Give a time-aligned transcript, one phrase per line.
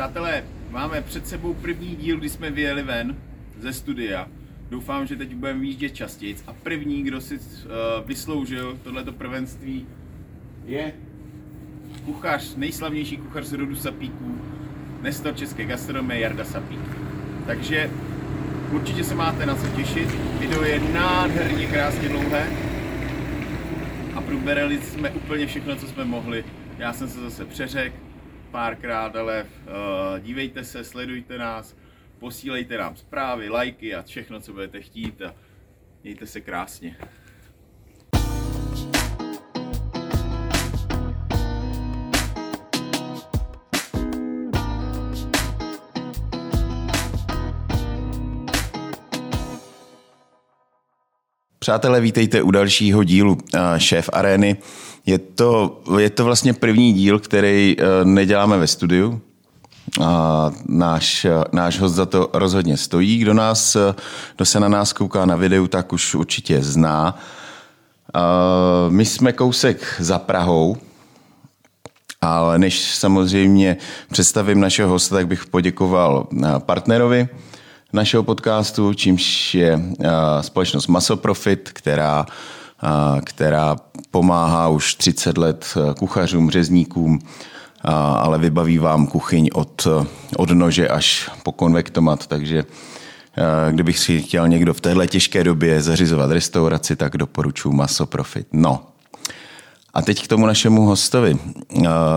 [0.00, 3.16] Přátelé, máme před sebou první díl, kdy jsme vyjeli ven
[3.58, 4.28] ze studia.
[4.70, 6.36] Doufám, že teď budeme výjíždět častěji.
[6.46, 7.40] A první, kdo si uh,
[8.06, 9.86] vysloužil tohleto prvenství,
[10.64, 10.92] je
[12.04, 14.40] kuchař, nejslavnější kuchař z rodu Sapíků,
[15.02, 16.90] Nestor české gastronomie Jarda Sapík.
[17.46, 17.90] Takže
[18.72, 20.08] určitě se máte na co těšit.
[20.38, 22.46] Video je nádherně krásně dlouhé
[24.14, 26.44] a proberali jsme úplně všechno, co jsme mohli.
[26.78, 28.09] Já jsem se zase přeřekl
[28.50, 31.76] párkrát, ale uh, dívejte se, sledujte nás,
[32.18, 35.34] posílejte nám zprávy, lajky a všechno, co budete chtít a
[36.02, 36.96] mějte se krásně.
[51.58, 54.56] Přátelé, vítejte u dalšího dílu eh, Šéf Arény.
[55.10, 59.20] Je to, je to vlastně první díl, který eh, neděláme ve studiu.
[60.00, 63.18] A náš, náš host za to rozhodně stojí.
[63.18, 63.76] Kdo, nás,
[64.36, 67.18] kdo se na nás kouká na videu, tak už určitě zná.
[68.88, 70.76] My jsme kousek za Prahou,
[72.20, 73.76] ale než samozřejmě
[74.12, 76.26] představím našeho hosta, tak bych poděkoval
[76.58, 77.28] partnerovi
[77.92, 79.80] našeho podcastu, čímž je
[80.40, 82.26] společnost Masoprofit, která,
[83.24, 83.76] která
[84.10, 87.18] pomáhá už 30 let kuchařům, řezníkům,
[88.20, 89.86] ale vybaví vám kuchyň od,
[90.36, 92.64] od nože až po konvektomat, takže
[93.70, 98.46] kdybych si chtěl někdo v téhle těžké době zařizovat restauraci, tak doporučuji Maso Profit.
[98.52, 98.86] No,
[99.94, 101.38] a teď k tomu našemu hostovi.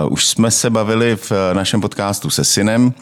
[0.10, 2.94] Už jsme se bavili v našem podcastu se synem.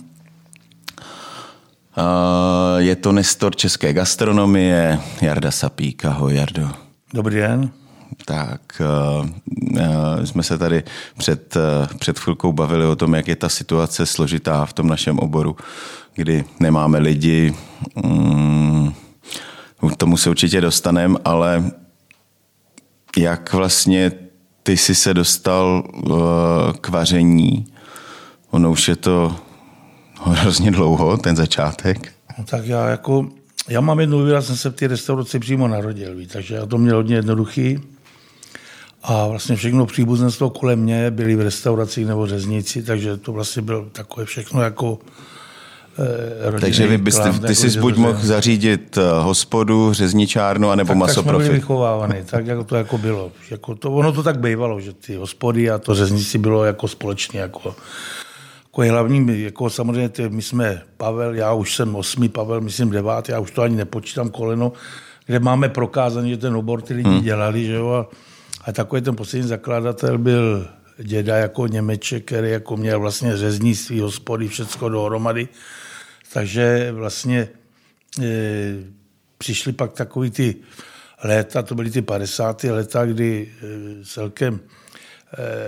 [2.77, 6.05] Je to Nestor české gastronomie, Jarda Sapík.
[6.05, 6.80] Ahoj, Jardo.
[7.13, 7.71] Dobrý den
[8.25, 8.81] tak
[9.21, 9.29] uh,
[10.23, 10.83] jsme se tady
[11.17, 15.19] před, uh, před chvilkou bavili o tom, jak je ta situace složitá v tom našem
[15.19, 15.55] oboru,
[16.15, 17.55] kdy nemáme lidi.
[18.03, 18.95] Um,
[19.93, 21.71] k tomu se určitě dostaneme, ale
[23.17, 24.11] jak vlastně
[24.63, 26.13] ty jsi se dostal uh,
[26.81, 27.65] k vaření?
[28.51, 29.35] Ono už je to
[30.23, 32.13] hrozně dlouho, ten začátek.
[32.37, 33.29] No tak já jako,
[33.69, 36.77] já mám jednu já jsem se v té restauraci přímo narodil, ví, takže já to
[36.77, 37.79] měl hodně jednoduchý.
[39.03, 43.85] A vlastně všechno příbuzenstvo kolem mě byli v restauracích nebo řezníci, takže to vlastně bylo
[43.91, 44.99] takové všechno jako
[46.55, 50.87] eh, Takže vy byste, klán, ty jako jsi buď mohl zařídit eh, hospodu, řezničárnu, anebo
[50.87, 51.39] tak, masoprofil.
[51.39, 53.31] Tak jsme byli vychovávaný, tak jako to jako bylo.
[53.51, 57.39] Jako to, ono to tak bývalo, že ty hospody a to řezníci bylo jako společně.
[57.39, 57.75] Jako,
[58.71, 63.31] jako hlavní, jako samozřejmě ty, my jsme Pavel, já už jsem osmý, Pavel myslím devátý,
[63.31, 64.73] já už to ani nepočítám koleno,
[65.25, 67.21] kde máme prokázaný, že ten obor ty lidi hmm.
[67.21, 68.09] dělali, že jo, a
[68.65, 70.67] a takový ten poslední zakladatel byl
[70.97, 75.47] děda jako Němeček, který jako měl vlastně řeznictví, hospody, všecko dohromady.
[76.33, 77.47] Takže vlastně
[78.21, 78.73] e,
[79.37, 80.55] přišly pak takový ty
[81.23, 82.63] léta, to byly ty 50.
[82.63, 84.59] léta, kdy e, celkem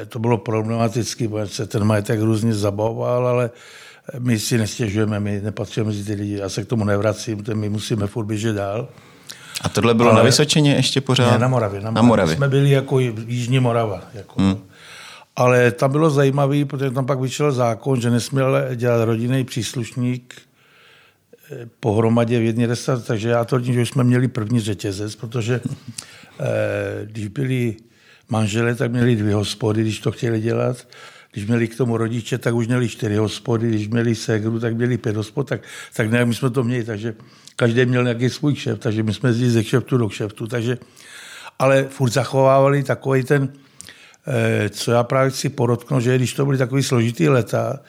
[0.09, 3.49] to bylo problematické, protože se ten majetek různě zabavoval, ale
[4.19, 6.37] my si nestěžujeme, my nepatříme mezi ty lidi.
[6.37, 8.87] Já se k tomu nevracím, my musíme furt běžet dál.
[9.61, 11.31] A tohle bylo Ale, na Vysočině ještě pořád?
[11.31, 11.81] Ne, na Moravě.
[11.81, 12.03] Na Moravě.
[12.03, 12.35] Na Moravě.
[12.35, 14.01] Jsme byli jako Jižní Morava.
[14.13, 14.41] Jako.
[14.41, 14.57] Hmm.
[15.35, 20.41] Ale tam bylo zajímavé, protože tam pak vyšel zákon, že nesměl dělat rodinný příslušník
[21.51, 25.61] eh, pohromadě v jedné restauraci, takže já to že jsme měli první řetězec, protože
[26.39, 27.75] eh, když byli
[28.33, 30.87] manželé, tak měli dvě hospody, když to chtěli dělat.
[31.31, 34.97] Když měli k tomu rodiče, tak už měli čtyři hospody, když měli segru, tak měli
[34.97, 35.61] pět hospod, tak,
[35.93, 37.15] tak nějak my jsme to měli, takže
[37.55, 40.77] každý měl nějaký svůj šéf, takže my jsme jezdili ze kšeftu do kšeftu, takže,
[41.59, 43.53] ale furt zachovávali takový ten,
[44.27, 47.79] eh, co já právě chci podotknout, že když to byly takový složitý leta,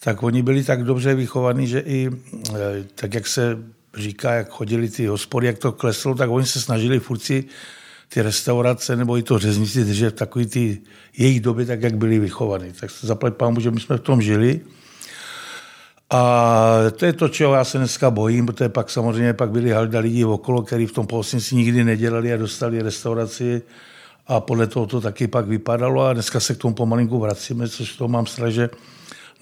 [0.00, 3.58] tak oni byli tak dobře vychovaní, že i eh, tak, jak se
[3.94, 7.44] říká, jak chodili ty hospody, jak to kleslo, tak oni se snažili furt si
[8.14, 10.80] ty restaurace nebo i to řeznici držet v takový ty
[11.16, 12.72] jejich doby, tak jak byli vychovaní.
[12.80, 14.60] Tak se zaplať pámu, že my jsme v tom žili.
[16.10, 19.98] A to je to, čeho já se dneska bojím, protože pak samozřejmě pak byli halda
[19.98, 23.62] lidí okolo, kteří v tom pohostinství nikdy nedělali a dostali restauraci
[24.26, 27.96] a podle toho to taky pak vypadalo a dneska se k tomu pomalinku vracíme, což
[27.96, 28.70] to mám strach, že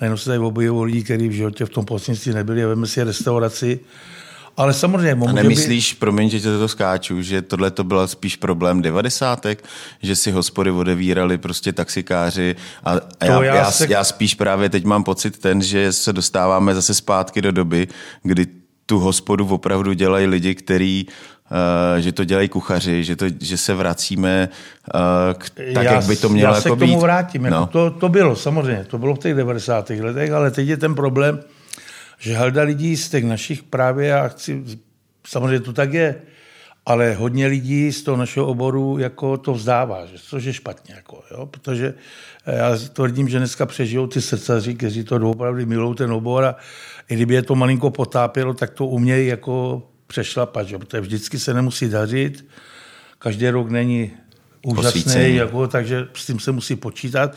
[0.00, 3.02] najednou se tady objevují lidi, kteří v životě v tom pohostinství nebyli a veme si
[3.02, 3.80] restauraci
[4.60, 5.26] ale samozřejmě...
[5.26, 5.98] A nemyslíš, by...
[5.98, 9.64] promiň, že tě to skáču, že tohle to byl spíš problém devadesátek,
[10.02, 13.86] že si hospody odevírali prostě taxikáři a, a já, já, já, se...
[13.90, 17.88] já spíš právě teď mám pocit ten, že se dostáváme zase zpátky do doby,
[18.22, 18.46] kdy
[18.86, 21.08] tu hospodu opravdu dělají lidi, kteří
[21.94, 24.48] Uh, že to dělají kuchaři, že, to, že se vracíme
[24.94, 25.00] uh,
[25.38, 27.02] k, tak, já, jak by to mělo já se jako k tomu být.
[27.02, 27.44] vrátím.
[27.44, 27.66] Jako no.
[27.66, 29.90] to, to bylo samozřejmě, to bylo v těch 90.
[29.90, 31.40] letech, ale teď je ten problém,
[32.20, 34.64] že halda lidí z těch našich právě, já chci,
[35.26, 36.22] samozřejmě to tak je,
[36.86, 40.94] ale hodně lidí z toho našeho oboru jako to vzdává, že, což je špatně.
[40.94, 41.46] Jako, jo?
[41.46, 41.94] Protože
[42.46, 46.56] eh, já tvrdím, že dneska přežijou ty srdcaři, kteří to opravdu milují ten obor a
[47.08, 50.78] i kdyby je to malinko potápělo, tak to umějí jako přešlapat, že?
[50.78, 52.46] protože vždycky se nemusí dařit,
[53.18, 54.12] každý rok není
[54.62, 57.36] úžasný, jako, takže s tím se musí počítat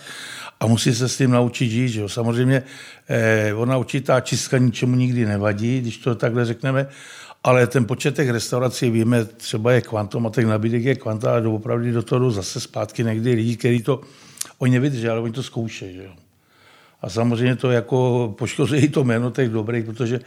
[0.63, 1.89] a musí se s tím naučit žít.
[1.89, 2.09] Že jo.
[2.09, 2.63] Samozřejmě
[3.09, 6.87] eh, ona určitá čistka ničemu nikdy nevadí, když to takhle řekneme,
[7.43, 11.47] ale ten počet těch restaurací, víme, třeba je kvantum a těch nabídek je kvanta, ale
[11.47, 14.01] opravdu do toho zase zpátky někdy lidi, kteří to,
[14.57, 15.95] oni nevydrží, ale oni to zkoušejí.
[15.95, 16.11] Že jo.
[17.01, 20.19] A samozřejmě to jako poškozuje i to jméno těch dobrých, protože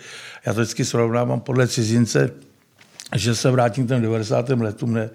[0.47, 2.31] já to vždycky srovnávám podle cizince,
[3.15, 4.49] že se vrátím k těm 90.
[4.49, 5.11] letům, ne,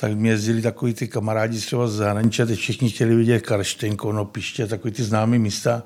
[0.00, 4.66] tak mě jezdili takový ty kamarádi třeba z zahraničí, teď všichni chtěli vidět Karštejn, Konopiště,
[4.66, 5.82] takový ty známé místa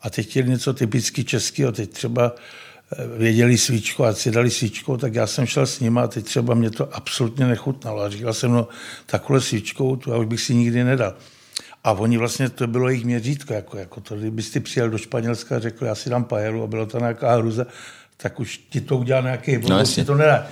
[0.00, 2.34] a teď chtěli něco typicky českého, teď třeba
[2.92, 6.24] eh, věděli svíčku a si dali svíčkou, tak já jsem šel s nima a teď
[6.24, 8.02] třeba mě to absolutně nechutnalo.
[8.02, 8.68] A říkal jsem, no
[9.06, 11.14] takhle svíčkou, tu já už bych si nikdy nedal.
[11.84, 15.58] A oni vlastně, to bylo jejich měřítko, jako, jako to, kdybyste přijel do Španělska a
[15.58, 17.66] řekl, já si dám pajeru a bylo to nějaká hruza,
[18.16, 20.46] tak už ti to udělá nějaký no, ti to nedá.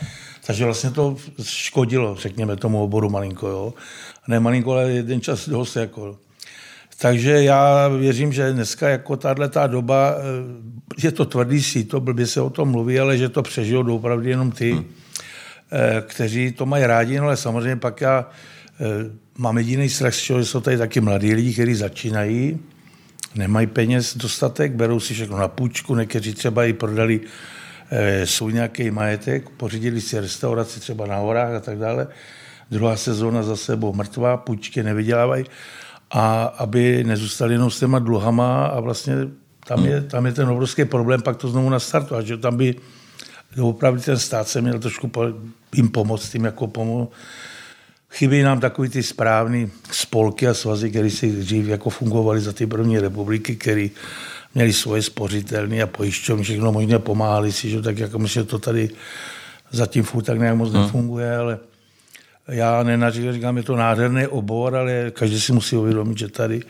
[0.47, 3.49] Takže vlastně to škodilo, řekněme, tomu oboru malinko.
[3.49, 3.75] Jo.
[4.29, 5.77] Ne malinko, ale jeden čas dost.
[5.77, 6.19] Jako.
[6.99, 12.27] Takže já věřím, že dneska jako tahle ta doba, eh, je to tvrdý síto, blbě
[12.27, 14.85] se o tom mluví, ale že to přežijou opravdu jenom ty, hmm.
[16.07, 18.27] kteří to mají rádi, no ale samozřejmě pak já
[18.81, 22.59] Eh, mám jediný strach že jsou tady taky mladí lidi, kteří začínají,
[23.35, 27.21] nemají peněz dostatek, berou si všechno na půjčku, někteří třeba i prodali
[28.25, 32.06] svůj nějaký majetek, pořídili si restauraci třeba na horách a tak dále.
[32.71, 35.44] Druhá sezóna za sebou mrtvá, půjčky nevydělávají
[36.11, 39.15] a aby nezůstali jenom s těma dluhama a vlastně
[39.67, 42.75] tam je, tam je ten obrovský problém pak to znovu nastartovat, že tam by
[43.61, 45.11] opravdu ten stát se měl trošku
[45.75, 47.12] jim pomoct, tím jako pomoct
[48.11, 52.67] Chybí nám takový ty správný spolky a svazy, které si dřív jako fungovaly za ty
[52.67, 53.88] první republiky, které
[54.56, 58.58] měli svoje spořitelné a pojišťovny, všechno možně pomáhali si, že tak jako myslím, že to
[58.58, 58.91] tady
[59.70, 60.82] zatím furt tak nějak moc hmm.
[60.82, 61.58] nefunguje, ale
[62.49, 66.62] já nenaříkám, říkám, je to nádherný obor, ale každý si musí uvědomit, že tady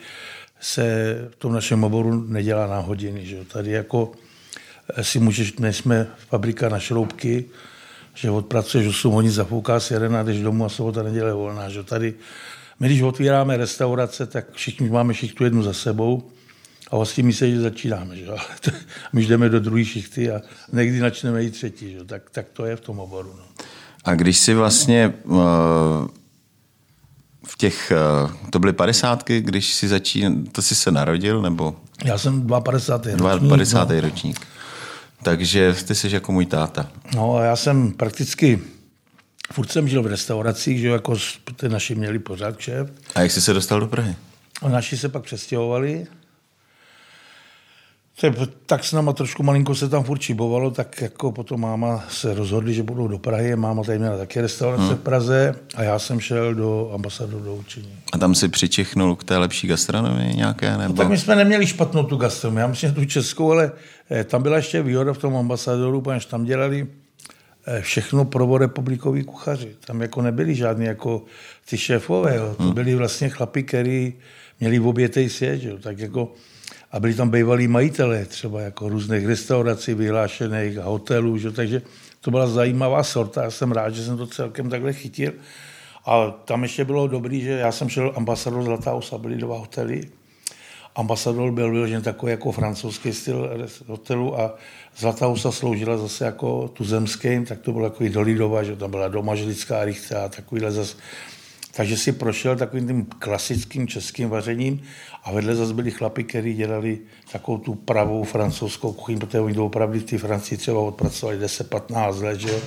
[0.59, 0.83] se
[1.31, 3.25] v tom našem oboru nedělá na hodiny.
[3.25, 3.45] Že?
[3.45, 4.11] Tady jako
[5.01, 7.45] si můžeš, nejsme fabrika na šroubky,
[8.15, 11.69] že odpracuješ 8 hodin, zafouká si jeden a jdeš domů a sobota neděle volná.
[11.69, 12.13] Že tady,
[12.79, 16.31] my když otvíráme restaurace, tak všichni máme šichtu jednu za sebou
[16.91, 18.15] a vlastně my se, že začínáme.
[18.15, 18.27] Že?
[19.13, 20.41] my už jdeme do druhé šichty a
[20.73, 21.91] někdy začneme i třetí.
[21.91, 22.03] Že?
[22.03, 23.33] Tak, tak to je v tom oboru.
[23.37, 23.65] No.
[24.03, 25.37] A když si vlastně uh,
[27.47, 27.91] v těch,
[28.25, 31.75] uh, to byly padesátky, když si začínal, to jsi se narodil, nebo?
[32.05, 33.31] Já jsem 52.
[33.31, 33.49] ročník.
[33.49, 33.95] 52.
[33.95, 34.01] No.
[34.01, 34.47] ročník.
[35.23, 36.91] Takže ty jsi jako můj táta.
[37.15, 38.59] No a já jsem prakticky
[39.53, 41.15] furt jsem žil v restauracích, že jako
[41.55, 42.91] ty naši měli pořád šéf.
[43.15, 44.15] A jak jsi se dostal do Prahy?
[44.61, 46.07] A naši se pak přestěhovali
[48.65, 52.73] tak s náma trošku malinko se tam furt čibovalo, tak jako potom máma se rozhodli,
[52.73, 53.55] že budou do Prahy.
[53.55, 54.95] Máma tady měla taky restaurace hmm.
[54.95, 57.89] v Praze a já jsem šel do ambasadoru do učení.
[58.13, 60.77] A tam si přičichnul k té lepší gastronomii nějaké?
[60.77, 60.87] Nebo?
[60.87, 62.61] No, tak my jsme neměli špatnou tu gastronomii.
[62.61, 63.71] Já myslím, tu českou, ale
[64.11, 66.87] eh, tam byla ještě výhoda v tom ambasadoru, protože tam dělali
[67.67, 69.75] eh, všechno pro republikoví kuchaři.
[69.85, 71.23] Tam jako nebyli žádní jako
[71.69, 72.35] ty šéfové.
[72.35, 72.53] Jo.
[72.57, 72.73] To hmm.
[72.73, 74.13] byli vlastně chlapi, kteří
[74.59, 75.63] měli v obětej svět.
[75.63, 75.77] Jo.
[75.77, 76.31] Tak jako
[76.91, 81.51] a byli tam bývalí majitelé třeba jako různých restaurací vyhlášených, hotelů, že?
[81.51, 81.81] takže
[82.21, 83.43] to byla zajímavá sorta.
[83.43, 85.33] Já jsem rád, že jsem to celkem takhle chytil.
[86.05, 90.01] A tam ještě bylo dobrý, že já jsem šel ambasador Zlatá osa, byly dva hotely.
[90.95, 93.49] Ambasador byl vyložen takový jako francouzský styl
[93.87, 94.55] hotelu a
[94.97, 99.85] Zlatá osa sloužila zase jako tuzemským, tak to bylo takový dolidova, že tam byla domažlická
[99.85, 100.97] rychta a takovýhle zase
[101.77, 104.81] takže si prošel takovým tím klasickým českým vařením
[105.23, 106.99] a vedle zase byli chlapi, kteří dělali
[107.31, 112.39] takovou tu pravou francouzskou kuchyň, protože oni opravdu v té Francii třeba odpracovali 10-15 let,
[112.39, 112.61] že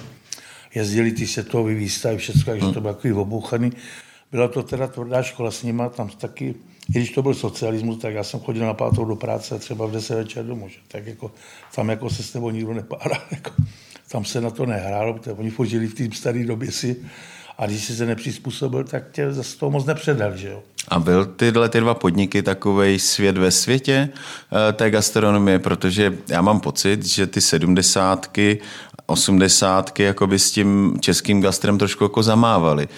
[0.75, 3.73] jezdili ty světové výstavy, všechno, takže to bylo takový obuchaný.
[4.33, 6.55] Byla to teda tvrdá škola s nima, tam taky,
[6.89, 9.91] i když to byl socialismus, tak já jsem chodil na pátou do práce třeba v
[9.91, 10.79] 10 večer domů, že?
[10.89, 11.33] tak jako
[11.75, 13.51] tam jako se s tebou nikdo nepárá, jako,
[14.09, 16.97] tam se na to nehrálo, protože oni furt v té staré době si
[17.61, 20.63] a když jsi se nepřizpůsobil, tak tě zase toho moc nepředal, že jo.
[20.89, 26.43] A byl tyhle ty dva podniky takový svět ve světě eh, té gastronomie, protože já
[26.43, 28.59] mám pocit, že ty sedmdesátky
[29.11, 32.89] osmdesátky jakoby s tím českým gastrem trošku jako zamávali.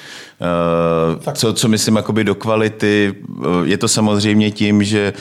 [1.22, 5.12] Uh, co, co myslím jakoby do kvality, uh, je to samozřejmě tím, že,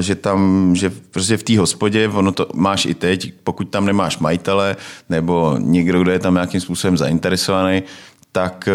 [0.00, 4.18] že tam, že prostě v té hospodě, ono to máš i teď, pokud tam nemáš
[4.18, 4.76] majitele
[5.08, 7.82] nebo někdo, kdo je tam nějakým způsobem zainteresovaný,
[8.34, 8.68] tak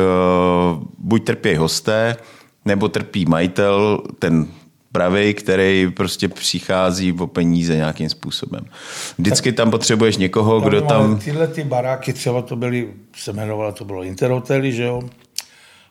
[0.98, 2.18] buď trpí hosté,
[2.66, 4.48] nebo trpí majitel, ten
[4.92, 8.66] pravý, který prostě přichází o peníze nějakým způsobem.
[9.18, 11.20] Vždycky tak, tam potřebuješ někoho, kdo tam...
[11.20, 15.02] Tyhle ty baráky třeba to byly, se jmenovalo, to bylo Interhotely, že jo?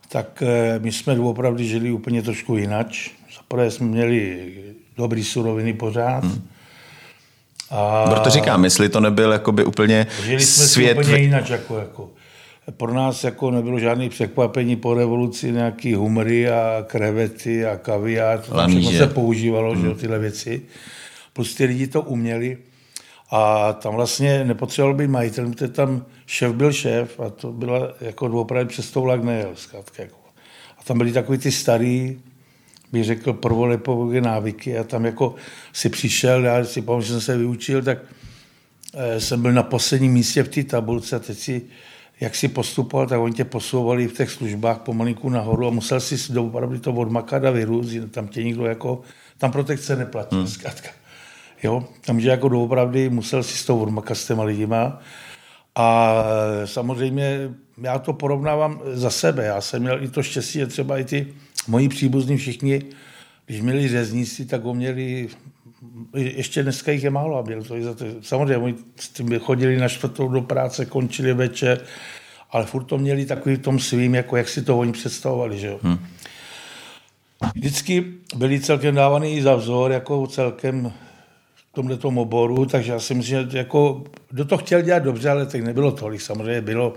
[0.08, 3.10] Tak eh, my jsme opravdu žili úplně trošku jinač.
[3.36, 4.52] Zaprvé jsme měli
[4.96, 6.24] dobrý suroviny pořád.
[6.24, 6.48] Hmm.
[7.70, 8.04] A...
[8.10, 10.98] Proto říkám, jestli to nebyl jakoby úplně Žili jsme svět...
[10.98, 12.10] úplně jinak, jako, jako
[12.70, 18.54] pro nás jako nebylo žádný překvapení po revoluci, nějaký humry a krevety a kaviár, to
[18.54, 19.88] tam se používalo, hmm.
[19.88, 20.62] že, tyhle věci.
[21.32, 22.58] Plus ty lidi to uměli
[23.30, 28.26] a tam vlastně nepotřeboval být majitel, protože tam šéf byl šéf a to byla jako
[28.26, 30.02] opravdu přes to vlak nejel, zkrátka.
[30.02, 30.18] Jako.
[30.78, 32.20] A tam byli takový ty starý,
[32.92, 35.34] bych řekl, prvolepové návyky a tam jako
[35.72, 37.98] si přišel, já si pamatuju, že jsem se vyučil, tak
[38.94, 41.62] eh, jsem byl na posledním místě v té tabulce a teď si
[42.20, 46.38] jak si postupoval, tak oni tě posouvali v těch službách pomalinku nahoru a musel si
[46.38, 49.00] opravdu to odmakat a vyrůst, tam tě nikdo jako,
[49.38, 50.46] tam protekce neplatí, hmm.
[50.46, 50.88] zkrátka.
[51.62, 55.00] Jo, tam, že jako doopravdy musel si s tou odmakat s těma lidima.
[55.74, 56.14] A
[56.64, 57.50] samozřejmě
[57.82, 59.44] já to porovnávám za sebe.
[59.44, 61.26] Já jsem měl i to štěstí, že třeba i ty
[61.68, 62.82] moji příbuzní všichni,
[63.46, 65.28] když měli řezníci, tak ho měli
[66.14, 68.04] ještě dneska jich je málo a to i za to.
[68.22, 71.80] Samozřejmě, oni s tím chodili na čtvrtou do práce, končili večer,
[72.50, 75.66] ale furt to měli takový v tom svým, jako jak si to oni představovali, že
[75.66, 75.78] jo.
[75.82, 75.98] Hmm.
[77.54, 78.04] Vždycky
[78.36, 80.92] byli celkem dávaný i za vzor, jako celkem
[81.54, 85.46] v tomto oboru, takže já si myslím, že jako, kdo to chtěl dělat dobře, ale
[85.46, 86.94] tak nebylo tolik, samozřejmě bylo,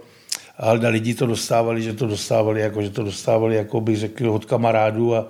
[0.57, 4.45] ale lidi to dostávali, že to dostávali, jako, že to dostávali, jako bych řekl, od
[4.45, 5.25] kamarádů a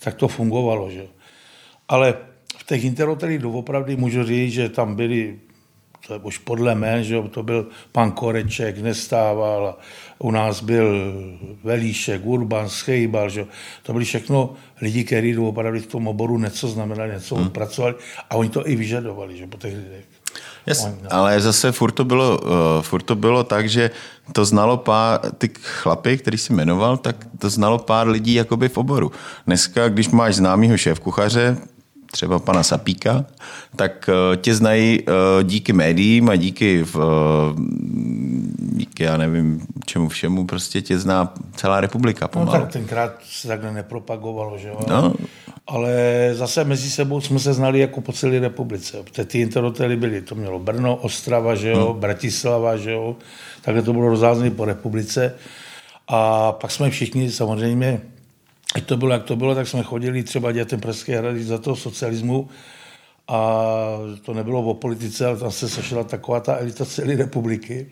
[0.00, 1.06] tak to fungovalo, že
[1.88, 2.14] Ale
[2.62, 5.38] v těch interhotelích doopravdy můžu říct, že tam byli
[6.06, 9.78] to je už podle mé, že to byl pan Koreček, Nestával,
[10.18, 11.14] u nás byl
[11.64, 13.46] Velíšek, Urban, Schejbal, že
[13.82, 17.50] to byli všechno lidi, kteří opravdu v tom oboru něco znamenali, něco hmm.
[17.50, 17.94] pracovali
[18.30, 20.04] a oni to i vyžadovali, že po těch lidech.
[20.66, 21.12] Yes, oni, no.
[21.12, 23.90] ale zase furt to, bylo, uh, furt to bylo tak, že
[24.32, 28.78] to znalo pár, ty chlapy, který si jmenoval, tak to znalo pár lidí jakoby v
[28.78, 29.12] oboru.
[29.46, 31.56] Dneska, když máš známýho šéf kuchaře,
[32.12, 33.24] třeba pana Sapíka,
[33.76, 37.54] tak eh, tě znají eh, díky médiím a díky, v, eh,
[38.76, 42.52] díky já nevím čemu všemu, prostě tě zná celá republika pomalu.
[42.52, 44.80] No tak tenkrát se takhle nepropagovalo, že jo?
[44.88, 45.14] No.
[45.66, 45.94] Ale
[46.32, 48.96] zase mezi sebou jsme se znali jako po celé republice.
[49.26, 52.00] Ty interhotely byly, to mělo Brno, Ostrava, že jo, hmm.
[52.00, 53.16] Bratislava, že jo,
[53.62, 55.34] takhle to bylo rozházené po republice.
[56.08, 58.00] A pak jsme všichni samozřejmě
[58.74, 61.76] ať to bylo, jak to bylo, tak jsme chodili třeba dětem Pražské hrady za toho
[61.76, 62.48] socialismu
[63.28, 63.62] a
[64.22, 67.86] to nebylo o politice, ale tam se sešla taková ta elita celé republiky.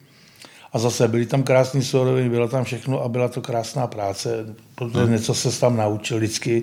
[0.72, 5.04] A zase byly tam krásné suroviny, bylo tam všechno a byla to krásná práce, protože
[5.04, 5.12] hmm.
[5.12, 6.62] něco se tam naučil vždycky,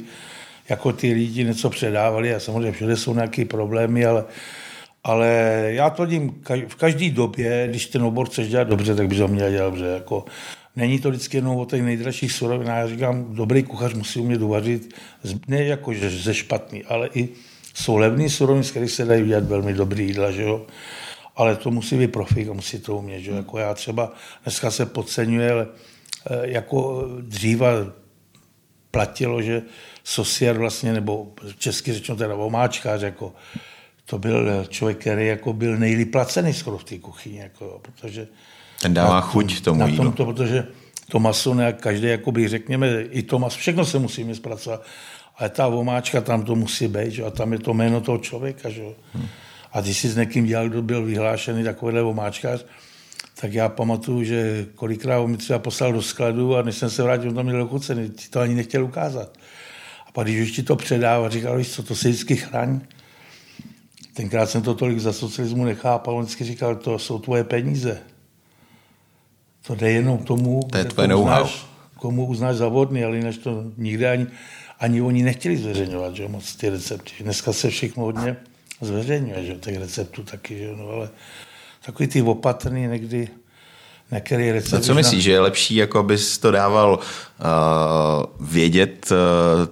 [0.69, 4.25] jako ty lidi něco předávali a samozřejmě všude jsou nějaké problémy, ale,
[5.03, 5.27] ale
[5.67, 9.27] já to dím v každé době, když ten obor chceš dělat dobře, tak bys ho
[9.27, 9.86] měl dělat dobře.
[9.86, 10.25] Jako
[10.77, 12.77] Není to vždycky jenom o těch nejdražších surovinách.
[12.77, 14.93] Já říkám, dobrý kuchař musí umět uvařit,
[15.48, 17.29] ne jako ze špatný, ale i
[17.74, 20.65] jsou levný suroviny, z kterých se dají udělat velmi dobrý jídla, že jo?
[21.36, 23.31] Ale to musí být profik a musí to umět, že?
[23.31, 25.67] Jako já třeba dneska se podceňuje, ale
[26.29, 27.69] eh, jako dříva
[28.91, 29.62] platilo, že
[30.03, 33.34] sosier vlastně, nebo česky řečeno teda omáčkář, jako
[34.05, 38.27] to byl člověk, který jako byl nejlíp placený skoro v té kuchyni, jako, protože
[38.81, 40.03] ten dává na, chuť tomu na jídlu.
[40.03, 40.67] Tomto, protože
[41.12, 44.84] to maso, ne, každý, jakoby, řekněme, i to maso, všechno se musíme zpracovat,
[45.38, 47.24] ale ta vomáčka tam to musí být, že?
[47.24, 48.69] a tam je to jméno toho člověka.
[48.69, 48.84] Že?
[49.13, 49.27] Hmm.
[49.72, 52.65] A když si s někým dělal, kdo byl vyhlášený takovýhle vomáčkář,
[53.41, 57.03] tak já pamatuju, že kolikrát on mi třeba poslal do skladu a než jsem se
[57.03, 59.38] vrátil, on tam měl dochucený, ti to ani nechtěl ukázat.
[60.07, 62.79] A pak když už ti to předával, říkal, víš co, to se vždycky chraň.
[64.13, 68.01] Tenkrát jsem to tolik za socialismu nechápal, on vždycky říkal, to jsou tvoje peníze.
[69.67, 73.38] To jde jenom tomu, to je tvoje to uznáš, komu uznáš za vodný, ale jinak
[73.38, 74.27] to nikde ani,
[74.79, 77.12] ani oni nechtěli zveřejňovat, že moc ty recepty.
[77.19, 78.38] Dneska se všechno hodně
[78.81, 81.09] zveřejňuje, že těch receptů taky, že no, ale
[81.86, 83.27] takový ty opatrný někdy,
[84.11, 84.79] na který recept...
[84.79, 89.17] A co myslíš, že je lepší, jako abys to dával uh, vědět uh,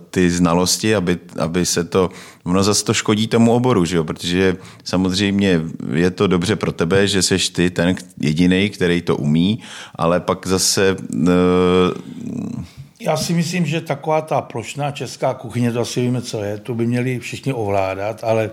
[0.09, 2.09] ty znalosti, aby, aby se to...
[2.43, 4.03] Ono zase to škodí tomu oboru, že jo?
[4.03, 5.61] protože samozřejmě
[5.93, 9.59] je to dobře pro tebe, že jsi ty ten jediný, který to umí,
[9.95, 10.95] ale pak zase...
[11.13, 12.63] Uh,
[12.99, 16.75] já si myslím, že taková ta plošná česká kuchyně, to asi víme, co je, to
[16.75, 18.51] by měli všichni ovládat, ale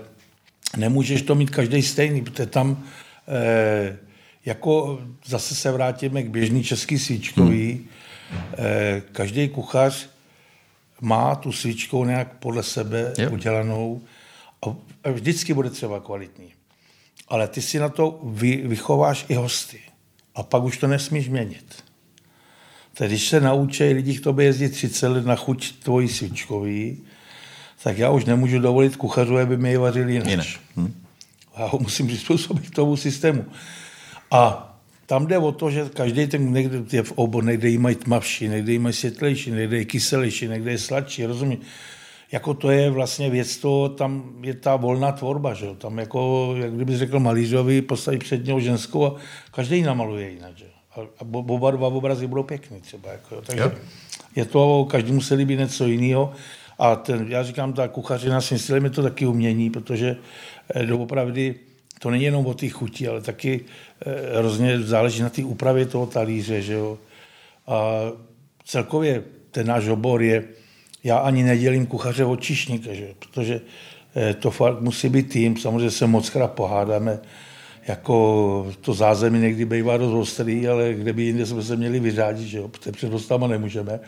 [0.76, 2.84] nemůžeš to mít každý stejný, protože tam
[3.28, 3.96] eh,
[4.44, 7.86] jako zase se vrátíme k běžný český svíčkový,
[8.30, 8.40] hmm.
[8.58, 10.08] eh, každý kuchař
[11.00, 13.32] má tu svíčkou nějak podle sebe yep.
[13.32, 14.02] udělanou
[15.04, 16.52] a vždycky bude třeba kvalitní.
[17.28, 19.80] Ale ty si na to vy, vychováš i hosty.
[20.34, 21.84] A pak už to nesmíš měnit.
[22.94, 27.02] Tak když se naučí lidi k tobě jezdit 30 let na chuť tvojí svíčkový,
[27.82, 30.28] tak já už nemůžu dovolit kuchařů, aby mi je vařili jinak.
[30.28, 30.46] jinak.
[30.76, 31.02] Hm.
[31.58, 33.44] Já ho musím přizpůsobit k tomu systému.
[34.32, 34.68] A
[35.06, 38.48] tam jde o to, že každý ten někde je v obor, někde jí mají tmavší,
[38.48, 41.58] někde jí mají světlejší, někde je kyselější, někde je sladší, rozumí?
[42.32, 45.74] Jako to je vlastně věc, to tam je ta volná tvorba, že jo?
[45.74, 49.14] Tam jako, jak kdyby řekl malířovi, postaví před něho ženskou a
[49.50, 50.64] každý ji namaluje jinak, že
[50.96, 53.42] A, a oba dva obrazy budou pěkný třeba, jako, jo?
[53.46, 53.72] Takže
[54.36, 56.32] je to, každému se líbí něco jiného.
[56.78, 60.16] A ten, já říkám, ta kuchařina s stylem je to taky umění, protože
[60.74, 61.54] eh, doopravdy
[62.02, 63.60] to není jenom o té chuti, ale taky
[64.06, 66.62] eh, hrozně záleží na té úpravě toho talíře.
[66.62, 66.98] Že jo?
[67.66, 67.76] A
[68.64, 70.44] celkově ten náš obor je,
[71.04, 73.08] já ani nedělím kuchaře od čišníka, že?
[73.18, 73.60] protože
[74.16, 77.20] eh, to fakt musí být tým, samozřejmě se moc krát pohádáme,
[77.88, 82.46] jako to zázemí někdy bývá dost ostrý, ale kde by jinde jsme se měli vyřádit,
[82.46, 82.96] že jo, před
[83.46, 84.00] nemůžeme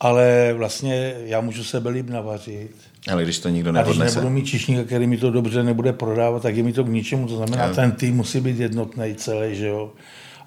[0.00, 2.70] ale vlastně já můžu sebe líp navařit.
[3.12, 4.00] Ale když to nikdo neodnese.
[4.00, 6.84] A když nebudu mít čišníka, který mi to dobře nebude prodávat, tak je mi to
[6.84, 7.28] k ničemu.
[7.28, 7.74] To znamená, já.
[7.74, 9.92] ten tým musí být jednotný celý, že jo.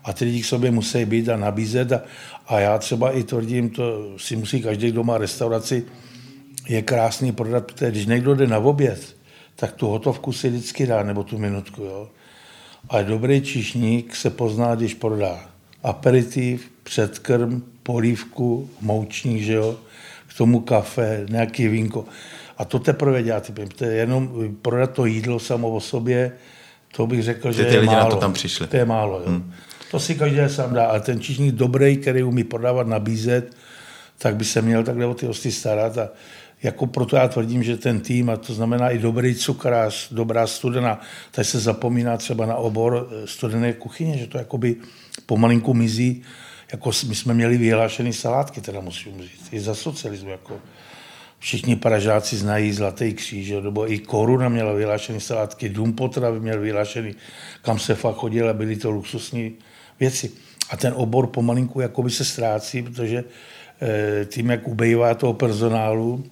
[0.04, 1.92] A ty lidi k sobě musí být a nabízet.
[1.92, 2.02] A,
[2.48, 5.86] a já třeba i tvrdím, to si musí každý, kdo má restauraci,
[6.68, 9.16] je krásný prodat, protože když někdo jde na oběd,
[9.56, 12.10] tak tu hotovku si vždycky dá, nebo tu minutku, jo.
[12.90, 15.50] A dobrý čišník se pozná, když prodá
[15.84, 19.76] aperitiv, předkrm, polívku, moučník, že jo,
[20.28, 22.06] k tomu kafe, nějaký vínko.
[22.58, 24.30] A to teprve dělá ty to je jenom
[24.62, 26.32] prodat to jídlo samo o sobě,
[26.96, 28.10] to bych řekl, že ty, ty je lidi málo.
[28.10, 28.68] na to tam přišli.
[28.68, 29.26] To je málo, jo.
[29.28, 29.54] Hmm.
[29.92, 33.58] To si každý sám dá, ale ten číšník dobrý, který umí prodávat, nabízet,
[34.18, 36.10] tak by se měl takhle o ty hosty starat a
[36.64, 41.02] jako proto já tvrdím, že ten tým, a to znamená i dobrý cukrář, dobrá studena,
[41.32, 44.76] tak se zapomíná třeba na obor eh, studené kuchyně, že to jakoby
[45.26, 46.22] pomalinku mizí
[46.72, 50.60] jako my jsme měli vyhlášený salátky, teda musím říct, i za socialismu, jako
[51.40, 57.16] všichni Pražáci znají Zlatý kříž, nebo i Koruna měla vyhlášený salátky, Dům potravy měl vyhlášený,
[57.62, 59.56] kam se fakt chodil a byly to luxusní
[60.00, 60.32] věci.
[60.70, 63.24] A ten obor pomalinku jakoby se ztrácí, protože
[63.82, 66.24] eh, tím, jak ubejvá toho personálu,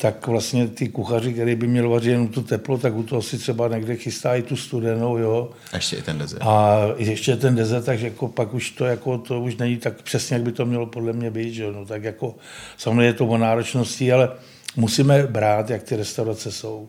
[0.00, 3.38] tak vlastně ty kuchaři, který by měl vařit jenom to teplo, tak u toho si
[3.38, 5.50] třeba někde chystá i tu studenou, jo.
[5.72, 6.42] A ještě i ten dezert.
[6.42, 10.34] A ještě ten dezert, takže jako pak už to, jako, to už není tak přesně,
[10.34, 12.34] jak by to mělo podle mě být, že no, tak jako
[12.76, 14.28] samozřejmě je to o náročnosti, ale
[14.76, 16.88] musíme brát, jak ty restaurace jsou.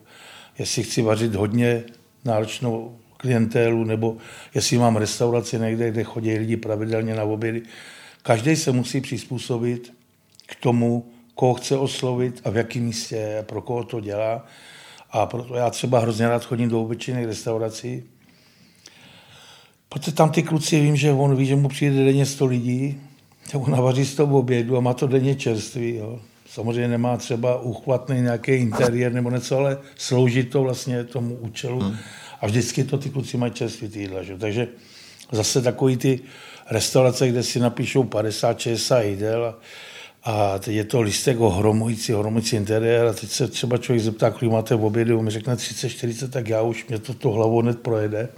[0.60, 1.84] Jestli chci vařit hodně
[2.26, 4.18] náročnou klientélu, nebo
[4.56, 7.62] jestli mám restauraci někde, kde chodí lidi pravidelně na obědy.
[8.24, 9.94] Každý se musí přizpůsobit
[10.46, 11.06] k tomu,
[11.42, 14.46] koho chce oslovit a v jakém místě a pro koho to dělá.
[15.12, 18.04] A proto já třeba hrozně rád chodím do obyčejných restaurací,
[19.90, 23.02] protože tam ty kluci vím, že on ví, že mu přijde denně 100 lidí,
[23.52, 25.96] tak on navaří z toho obědu a má to denně čerstvý.
[25.96, 26.20] Jo.
[26.46, 31.80] Samozřejmě nemá třeba uchvatný nějaký interiér nebo něco, ale slouží to vlastně tomu účelu.
[31.80, 31.98] Hmm.
[32.42, 34.24] A vždycky to ty kluci mají čerstvý týdla.
[34.24, 34.38] Že?
[34.38, 34.68] Takže
[35.32, 36.20] zase takový ty
[36.70, 39.56] restaurace, kde si napíšou 50-60 jídel a
[40.24, 44.76] a je to listek ohromující, ohromující interiér a teď se třeba člověk zeptá, kolik máte
[44.76, 48.30] v obědu, on mi řekne 30-40, tak já už mě to, to hlavou hned projede.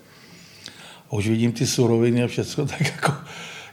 [1.09, 3.13] A už vidím ty suroviny a všechno, tak jako,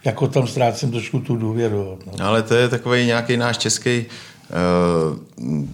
[0.05, 1.99] jako tam ztrácím trošku tu důvěru.
[2.07, 2.27] No.
[2.27, 5.67] Ale to je takový nějaký náš český, uh,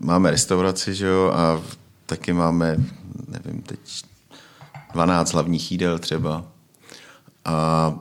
[0.00, 1.62] máme restauraci, že jo, a
[2.06, 2.76] taky máme,
[3.28, 3.78] nevím, teď
[4.92, 6.44] 12 hlavních jídel třeba.
[7.44, 7.94] A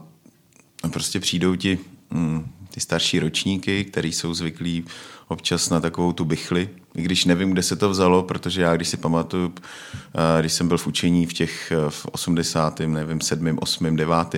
[0.92, 1.80] prostě přijdou ti
[2.12, 4.86] mm, ty starší ročníky, který jsou zvyklí
[5.28, 8.88] občas na takovou tu bychli, i když nevím, kde se to vzalo, protože já, když
[8.88, 9.54] si pamatuju,
[10.40, 14.36] když jsem byl v učení v těch v 80., nevím, 7., 8., 9.,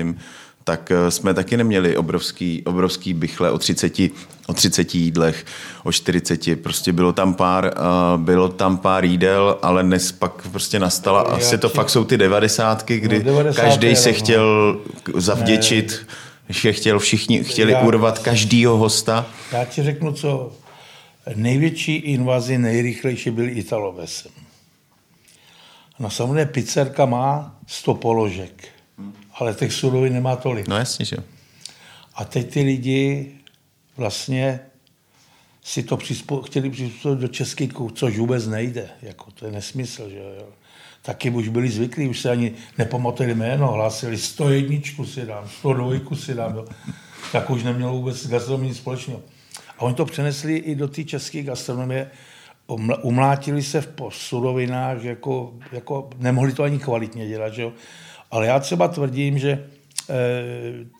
[0.63, 3.99] tak eh, jsme taky neměli obrovský, obrovský bychle o 30,
[4.47, 5.45] o 30 jídlech,
[5.83, 6.61] o 40.
[6.63, 11.35] Prostě bylo tam pár, uh, bylo tam pár jídel, ale dnes pak prostě nastala, Já
[11.35, 13.61] asi to fakt jsou ty devadesátky, kdy no, 90.
[13.61, 14.77] každý se chtěl
[15.15, 16.15] zavděčit, ne.
[16.51, 19.25] Že chtěl všichni, chtěli Já, urvat každýho hosta.
[19.51, 20.53] Já ti řeknu, co
[21.35, 24.31] největší invazi, nejrychlejší byl Italové sem.
[25.99, 28.71] No samozřejmě pizzerka má 100 položek
[29.33, 30.67] ale těch surovin nemá tolik.
[30.67, 31.17] No jasně, že
[32.15, 33.31] A teď ty lidi
[33.97, 34.59] vlastně
[35.63, 38.89] si to přizpo, chtěli přizpůsobit do české což vůbec nejde.
[39.01, 40.09] Jako, to je nesmysl.
[40.09, 40.47] Že jo.
[41.01, 46.33] Taky už byli zvyklí, už se ani nepamatovali jméno, hlásili 101 si dám, 102 si
[46.33, 46.55] dám.
[46.55, 46.65] Jo.
[47.31, 49.21] Tak už nemělo vůbec gastronomii nic společného.
[49.77, 52.11] A oni to přenesli i do té české gastronomie,
[53.01, 57.53] umlátili se v surovinách, jako, jako nemohli to ani kvalitně dělat.
[57.53, 57.73] Že jo.
[58.31, 59.63] Ale já třeba tvrdím, že e,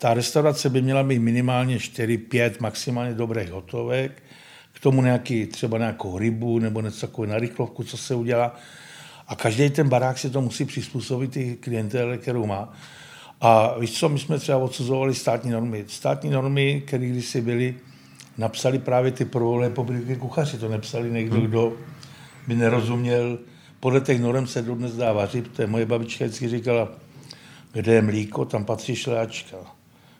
[0.00, 4.22] ta restaurace by měla mít minimálně 4-5 maximálně dobrých hotovek,
[4.72, 8.56] k tomu nějaký, třeba nějakou rybu nebo něco takové na rychlovku, co se udělá.
[9.28, 12.72] A každý ten barák si to musí přizpůsobit ty klientele, kterou má.
[13.40, 15.84] A víš co, my jsme třeba odsuzovali státní normy.
[15.88, 17.74] Státní normy, které kdysi byly,
[18.38, 20.58] napsali právě ty prvolepobliky republiky kuchaři.
[20.58, 21.46] To nepsali někdo, hmm.
[21.46, 21.72] kdo
[22.46, 23.38] by nerozuměl.
[23.80, 26.88] Podle těch norm se dodnes dá vařit, protože moje babička vždycky říkala,
[27.72, 29.56] kde je mlíko, tam patří šlehačka.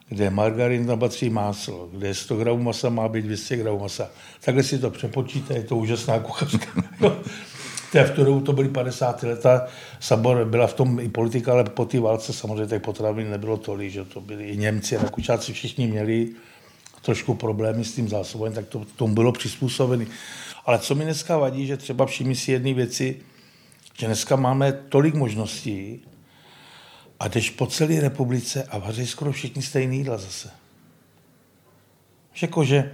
[0.09, 1.89] Kde je margarin, tam patří máslo.
[1.93, 4.11] Kde je 100 gramů masa, má být 200 gramů masa.
[4.45, 6.67] Takhle si to přepočíte, je to úžasná kuchařka.
[7.93, 9.23] v tu dobu to byly 50.
[9.23, 9.67] leta,
[10.01, 13.91] Sabor byla v tom i politika, ale po té válce samozřejmě těch potravin nebylo tolik,
[13.91, 16.29] že to byli i Němci, Rakučáci, všichni měli
[17.03, 20.07] trošku problémy s tím zásobováním, tak to tomu bylo přizpůsobené.
[20.67, 23.17] Ale co mi dneska vadí, že třeba všimni si jedné věci,
[23.99, 26.03] že dneska máme tolik možností,
[27.23, 30.51] a jdeš po celé republice a vaří skoro všichni stejný jídla zase.
[32.43, 32.93] Jako, že,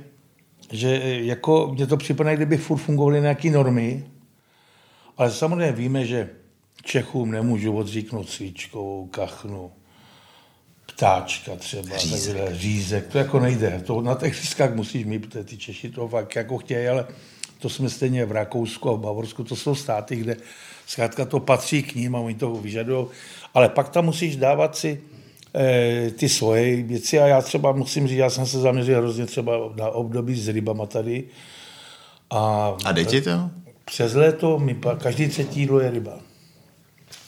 [0.72, 4.04] že jako mě to připadá, kdyby furt fungovaly nějaké normy,
[5.18, 6.30] ale samozřejmě víme, že
[6.82, 9.72] Čechům nemůžu odříknout svíčkou, kachnu,
[10.86, 12.36] ptáčka třeba, řízek.
[12.36, 13.82] Takhle, řízek, to jako nejde.
[13.86, 17.06] To na těch lístkách musíš mít, protože ty Češi to fakt jako chtějí, ale
[17.58, 20.36] to jsme stejně v Rakousku a v Bavorsku, to jsou státy, kde
[20.86, 23.06] zkrátka to patří k ním a oni to vyžadují
[23.54, 25.00] ale pak tam musíš dávat si
[25.54, 29.52] e, ty svoje věci a já třeba musím říct, já jsem se zaměřil hrozně třeba
[29.76, 31.24] na období s rybama tady.
[32.30, 33.50] A, a jde ti to?
[33.88, 36.12] Přes léto mi každý třetí jídlo je ryba.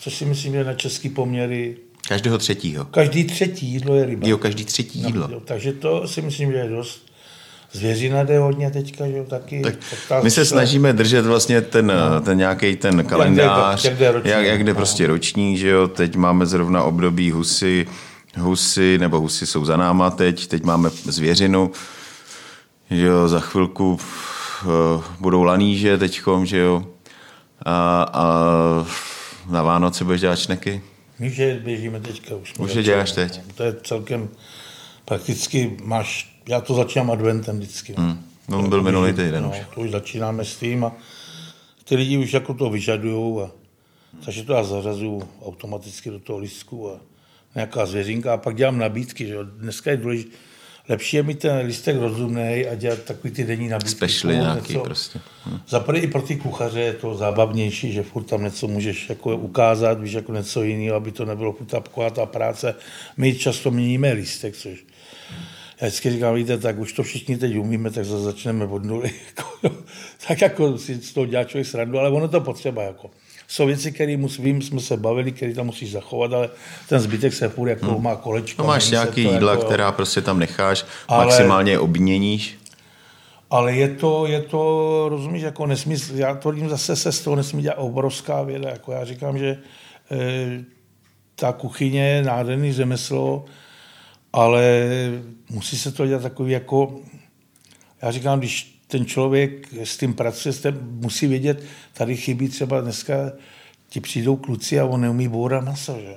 [0.00, 1.76] Což si myslím, že na český poměry
[2.08, 2.84] Každého třetího.
[2.84, 4.28] Každý třetí jídlo je ryba.
[4.28, 5.28] Jo, každý třetí jídlo.
[5.28, 7.10] No, jo, takže to si myslím, že je dost.
[7.72, 9.62] Zvěřina jde hodně teďka, že jo, taky.
[10.08, 12.20] Tak my se snažíme držet vlastně ten, no.
[12.20, 14.76] ten nějaký ten kalendář, jak, jde, jak, jde, jak, jak jde no.
[14.76, 17.86] prostě roční, že jo, teď máme zrovna období husy,
[18.36, 21.70] husy, nebo husy jsou za náma teď, teď máme zvěřinu,
[22.90, 23.98] že jo, za chvilku
[25.20, 26.86] budou laníže teďkom, že jo,
[27.62, 28.24] a, a
[29.50, 30.82] na Vánoce budeš dělat šneky?
[31.18, 32.54] My, že běžíme teďka už.
[32.58, 33.40] Už je děláš teď?
[33.54, 34.28] To je celkem,
[35.04, 37.94] prakticky máš já to začínám adventem vždycky.
[37.98, 38.24] Hmm.
[38.48, 39.56] No, on byl minulý týden no, už.
[39.74, 40.92] To už začínáme s tím a
[41.84, 43.50] ty lidi už jako to vyžadují a
[44.24, 47.00] takže to já zařazuju automaticky do toho listku a
[47.54, 50.36] nějaká zvěřinka a pak dělám nabídky, že dneska je důležité,
[50.90, 53.90] lepší je mít ten listek rozumný a dělat takový ty denní nabídky.
[53.90, 54.84] Specially nějaký něco.
[54.84, 55.20] prostě.
[55.46, 55.58] Hm.
[55.68, 60.00] Za i pro ty kuchaře je to zábavnější, že furt tam něco můžeš jako ukázat,
[60.00, 62.74] víš, jako něco jiného, aby to nebylo furt taková ta práce.
[63.16, 64.84] My často měníme listek, což
[65.80, 69.10] já vždycky říkám, víte, tak už to všichni teď umíme, tak zase začneme od nuly.
[69.36, 69.76] Jako,
[70.28, 72.82] tak jako si z toho dělá člověk srandu, ale ono to potřeba.
[72.82, 73.10] Jako.
[73.50, 76.50] Jsou věci, které vím, jsme se bavili, které tam musíš zachovat, ale
[76.88, 78.02] ten zbytek se furt jako hmm.
[78.02, 78.62] má kolečko.
[78.62, 82.58] No máš nějaký jídla, jako, která prostě tam necháš, ale, maximálně obměníš.
[83.50, 87.62] Ale je to, je to, rozumíš, jako nesmysl, já tvrdím zase se z toho nesmí
[87.62, 88.70] dělat obrovská věda.
[88.70, 89.58] Jako já říkám, že e,
[91.34, 93.44] ta kuchyně je nádherný řemeslo,
[94.32, 94.88] ale
[95.48, 97.00] musí se to dělat takový jako,
[98.02, 100.54] já říkám, když ten člověk s tím pracuje,
[100.90, 103.14] musí vědět, tady chybí třeba dneska,
[103.88, 106.14] ti přijdou kluci a on neumí bourat maso, že?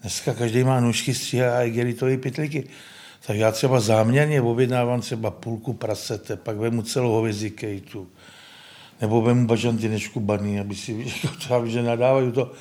[0.00, 2.68] Dneska každý má nůžky, stříhá a igelitové pytlíky.
[3.26, 8.08] Tak já třeba záměrně objednávám třeba půlku prasete, pak vemu celou hovězí kejtu,
[9.00, 12.52] nebo vemu bažantínečku baný, aby si, třeba, že nadávají to.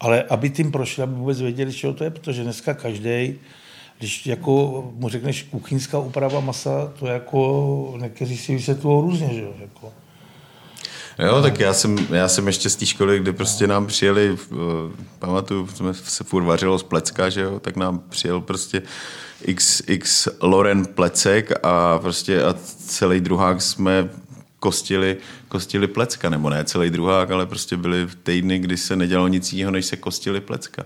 [0.00, 3.34] Ale aby tím prošli, aby vůbec věděli, čeho to je, protože dneska každý,
[3.98, 9.52] když jako mu řekneš kuchyňská úprava masa, to jako někteří si vysvětlují různě, že jo?
[9.60, 9.92] Jako.
[11.18, 14.58] Jo, tak já jsem, já jsem ještě z té školy, kde prostě nám přijeli, uh,
[15.18, 18.82] pamatuju, jsme se furt vařilo z plecka, že jo, tak nám přijel prostě
[19.42, 22.54] x, x Loren plecek a prostě a
[22.86, 24.10] celý druhák jsme
[24.58, 25.16] kostili,
[25.48, 29.70] kostili plecka, nebo ne celý druhák, ale prostě byly týdny, kdy se nedělalo nic jiného,
[29.70, 30.84] než se kostili plecka.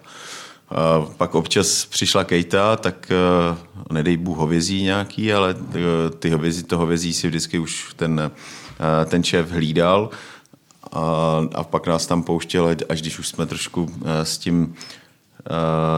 [0.68, 3.12] A pak občas přišla Kejta, tak
[3.50, 5.70] uh, nedej Bůh hovězí nějaký, ale uh,
[6.18, 8.30] ty hovězí, to hovězí si vždycky už ten,
[9.06, 10.10] ten šéf hlídal
[10.92, 13.88] a, a pak nás tam pouštěl, až když už jsme trošku
[14.22, 14.74] s tím,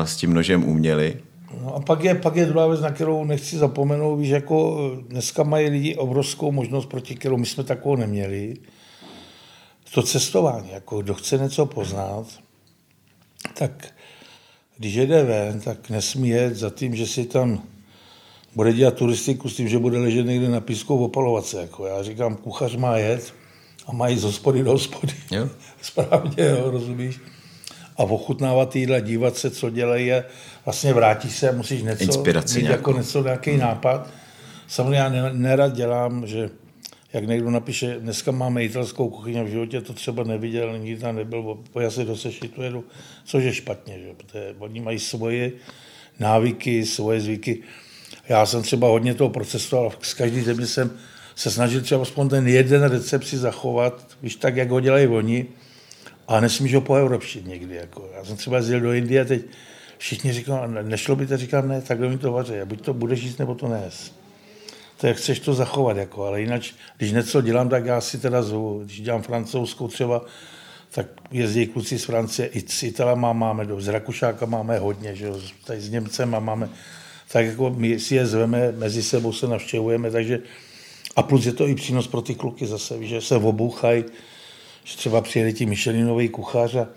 [0.05, 1.17] s tím nožem uměli.
[1.63, 5.43] No a pak je, pak je druhá věc, na kterou nechci zapomenout, víš, jako dneska
[5.43, 8.55] mají lidi obrovskou možnost, proti kterou my jsme takovou neměli.
[9.95, 12.27] To cestování, jako kdo chce něco poznat,
[13.59, 13.87] tak
[14.79, 17.63] když jede ven, tak nesmí jet za tím, že si tam
[18.55, 21.61] bude dělat turistiku s tím, že bude ležet někde na písku opalovat se.
[21.61, 23.35] Jako já říkám, kuchař má jet
[23.87, 25.13] a má jít z hospody do hospody.
[25.31, 25.49] Jo.
[25.83, 27.21] Správně, jo, rozumíš?
[27.97, 30.25] A ochutnávat jídla, dívat se, co dělají a
[30.65, 33.61] vlastně vrátíš se a musíš něco, Inspiraci mít jako něco, nějaký hmm.
[33.61, 34.09] nápad.
[34.69, 36.51] Samozřejmě já nerad dělám, že
[37.15, 41.59] jak někdo napíše, dneska máme italskou kuchyni, v životě to třeba neviděl, nikdy tam nebyl,
[41.81, 42.85] já se do sešitu jedu,
[43.25, 44.15] což je špatně, že?
[44.17, 45.53] protože oni mají svoje
[46.19, 47.63] návyky, svoje zvyky.
[48.29, 50.91] Já jsem třeba hodně toho procesoval, z každý země jsem
[51.35, 55.47] se snažil třeba aspoň ten jeden recept si zachovat, víš, tak, jak ho dělají oni,
[56.29, 57.75] a nesmíš ho poevropštit někdy.
[57.75, 58.11] Jako.
[58.17, 59.43] Já jsem třeba jezdil do Indie a teď
[59.99, 63.39] všichni říkali, nešlo by to, říkám, ne, takhle mi to vaří, buď to budeš jíst,
[63.39, 64.24] nebo to nes
[64.97, 66.63] to jak chceš to zachovat, jako, ale jinak,
[66.97, 70.25] když něco dělám, tak já si teda zvu, když dělám francouzskou třeba,
[70.91, 75.41] tak jezdí kluci z Francie, i s Italama máme, z Rakušáka máme hodně, že jo,
[75.65, 76.69] tady s Němcem a máme,
[77.33, 80.41] tak jako my si je zveme, mezi sebou se navštěvujeme, takže
[81.17, 84.05] a plus je to i přínos pro ty kluky zase, že se obouchají,
[84.85, 86.89] že třeba přijede ti Michelinový kuchař a,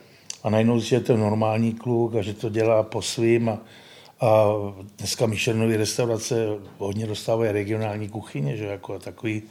[0.44, 3.60] a najednou je to normální kluk a že to dělá po svým a,
[4.22, 4.46] a
[4.98, 6.46] dneska Michelinovy restaurace
[6.78, 9.44] hodně dostávají regionální kuchyně, že jako takový,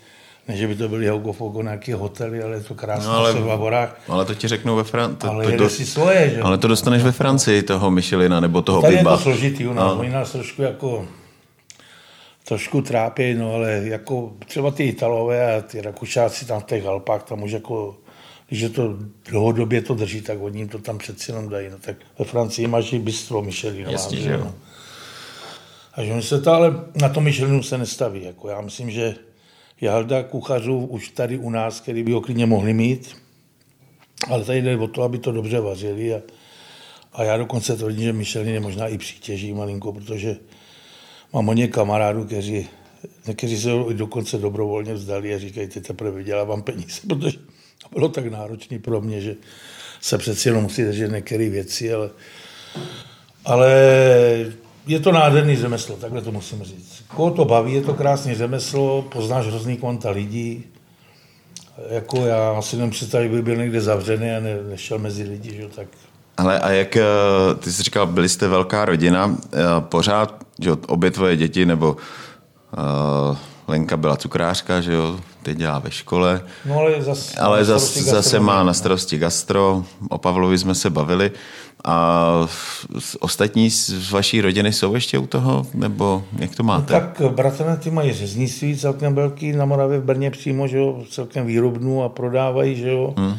[0.49, 3.33] ne, že by to byly Hugo Fogo nějaké hotely, ale je to krásné no, ale,
[3.33, 4.01] v horách.
[4.09, 5.31] Ale to ti řeknou ve Francii.
[5.31, 6.41] Ale to, to, si svoje, že?
[6.41, 9.11] Ale to dostaneš ve Francii, toho Michelina, nebo toho Tady Biba.
[9.11, 10.01] je to složitý u nás, no.
[10.01, 11.07] oni nás trošku jako
[12.45, 17.23] trošku trápí, no ale jako třeba ty Italové a ty Rakušáci tam v těch Alpách,
[17.23, 17.97] tam už jako
[18.49, 21.71] když to dlouhodobě to drží, tak oni to tam přeci jenom dají.
[21.71, 23.89] No, tak ve Francii máš i bistro Michelin.
[23.89, 24.55] Jasně, že jo.
[25.93, 28.25] A že se to ale na to Michelinu se nestaví.
[28.25, 29.15] Jako já myslím, že
[29.81, 33.17] je halda kuchařů už tady u nás, který by ho klidně mohli mít,
[34.29, 36.21] ale tady jde o to, aby to dobře vařili a,
[37.13, 40.37] a já dokonce tvrdím, že Michelin je možná i přítěží malinko, protože
[41.33, 42.69] mám hodně kamarádů, kteří,
[43.35, 47.39] kteří se dokonce dobrovolně vzdali a říkají, ty teprve vydělávám peníze, protože
[47.89, 49.35] to bylo tak náročné pro mě, že
[50.01, 52.11] se přeci jenom musí držet některé věci, ale,
[53.45, 53.71] ale
[54.87, 57.05] je to nádherný řemeslo, takhle to musím říct.
[57.09, 60.65] Koho to baví, je to krásné řemeslo, poznáš hrozný kvanta lidí,
[61.91, 65.69] jako já asi nemůžu představit, by byl někde zavřený a ne, nešel mezi lidi, že
[65.69, 65.89] tak
[66.37, 67.05] ale a jak, eh,
[67.59, 71.97] ty jsi říkal, byli jste velká rodina, eh, pořád, že obě tvoje děti, nebo
[72.77, 73.37] uh,
[73.69, 76.43] Lenka byla cukrářka, že jo, teď dělá ve škole.
[76.65, 81.31] No ale zase, ale zase, zase má na starosti gastro, o Pavlovi jsme se bavili.
[81.85, 82.49] A
[83.21, 86.95] ostatní z vaší rodiny jsou ještě u toho, nebo jak to máte?
[86.95, 91.47] No, tak bratranci mají řeznictví celkem velký na Moravě v Brně přímo, že jo, celkem
[91.47, 93.15] výrobnu a prodávají, že jo.
[93.17, 93.37] Hmm.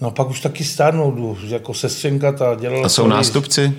[0.00, 2.86] No a pak už taky stárnou, jako sestřenka ta dělala...
[2.86, 3.72] A jsou nástupci?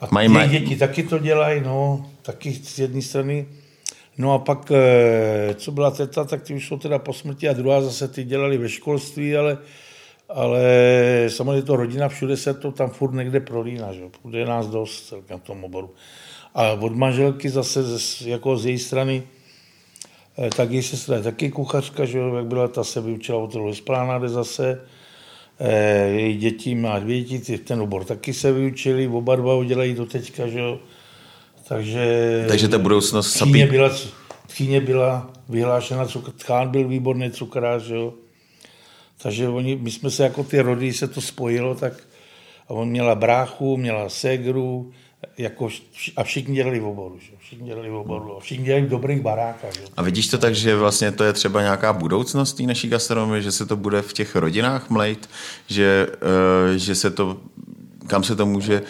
[0.00, 0.50] A mají, mají...
[0.50, 3.46] děti taky to dělají, no, taky z jedné strany
[4.18, 7.52] No a pak, eh, co byla teta, tak ty už jsou teda po smrti a
[7.52, 9.58] druhá zase ty dělali ve školství, ale,
[10.28, 10.62] ale
[11.28, 14.02] samozřejmě to rodina, všude se to tam furt někde prolíná, že?
[14.30, 15.90] je nás dost celkem v tom oboru.
[16.54, 17.80] A od manželky zase
[18.24, 19.22] jako z její strany,
[20.38, 24.28] eh, tak její sestra je taky kuchařka, že jak byla, ta se vyučila od Esplánáde
[24.28, 24.80] zase,
[25.58, 29.94] eh, její děti má dvě děti, ten obor taky se vyučili, oba dva ho dělají
[29.94, 30.78] do teďka, že jo.
[31.68, 33.90] Takže, Takže ta budoucnost Tchýně byla,
[34.46, 38.14] tchýně byla vyhlášena, cukr, Tchán byl výborný cukrář, jo.
[39.22, 41.92] Takže oni, my jsme se jako ty rody, se to spojilo, tak
[42.68, 44.92] a on měla bráchu, měla segru,
[45.38, 45.68] jako,
[46.16, 47.32] a všichni dělali v oboru, že?
[47.38, 49.74] všichni dělali v oboru a všichni dělali v dobrých barákách.
[49.74, 49.80] Že?
[49.96, 53.52] A vidíš to tak, že vlastně to je třeba nějaká budoucnost té naší gastronomie, že
[53.52, 55.28] se to bude v těch rodinách mlejt,
[55.66, 56.06] že,
[56.70, 57.36] uh, že se to,
[58.06, 58.82] kam se to může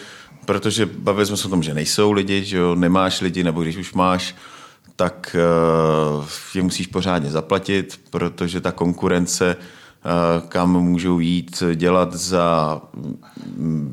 [0.49, 3.77] protože bavili jsme se o tom, že nejsou lidi, že jo, nemáš lidi, nebo když
[3.77, 4.35] už máš,
[4.95, 5.35] tak
[6.19, 9.55] uh, je musíš pořádně zaplatit, protože ta konkurence
[10.47, 12.81] kam můžou jít dělat za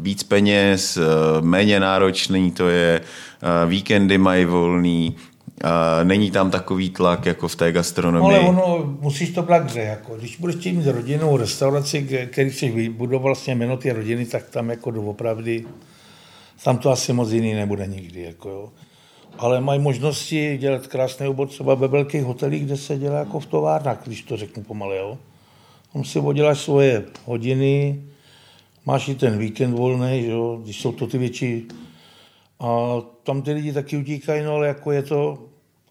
[0.01, 0.99] víc peněz,
[1.41, 3.01] méně náročný to je,
[3.67, 5.17] víkendy mají volný,
[6.05, 8.23] není tam takový tlak jako v té gastronomii.
[8.23, 12.71] No, ale ono, musíš to brát hře, jako, když budeš mít rodinnou restauraci, který si
[12.71, 15.65] vybudoval vlastně jméno ty rodiny, tak tam jako doopravdy,
[16.65, 18.23] tam to asi moc jiný nebude nikdy.
[18.23, 18.73] Jako, jo.
[19.39, 23.47] Ale mají možnosti dělat krásný obor třeba ve velkých hotelích, kde se dělá jako v
[23.47, 24.97] továrnách, když to řeknu pomalé.
[24.97, 25.19] Jo.
[25.93, 28.03] Tam si odděláš svoje hodiny,
[28.87, 31.69] máš i ten víkend volný, jo, když jsou to ty větší.
[32.61, 35.39] A tam ty lidi taky utíkají, no ale jako je to,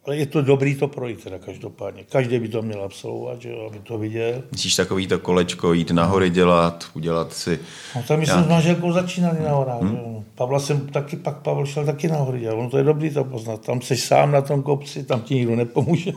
[0.06, 2.04] ale je to dobrý to projít teda každopádně.
[2.10, 4.44] Každý by to měl absolvovat, že jo, aby to viděl.
[4.52, 7.60] Myslíš takový to kolečko, jít nahory dělat, udělat si...
[7.96, 9.82] No tam my jsme s manželkou začínali na horách.
[9.82, 10.24] Hmm.
[10.36, 12.56] Pavla jsem taky, pak Pavel šel taky nahory dělat.
[12.56, 13.66] Ono to je dobrý to poznat.
[13.66, 16.12] Tam jsi sám na tom kopci, tam ti nikdo nepomůže.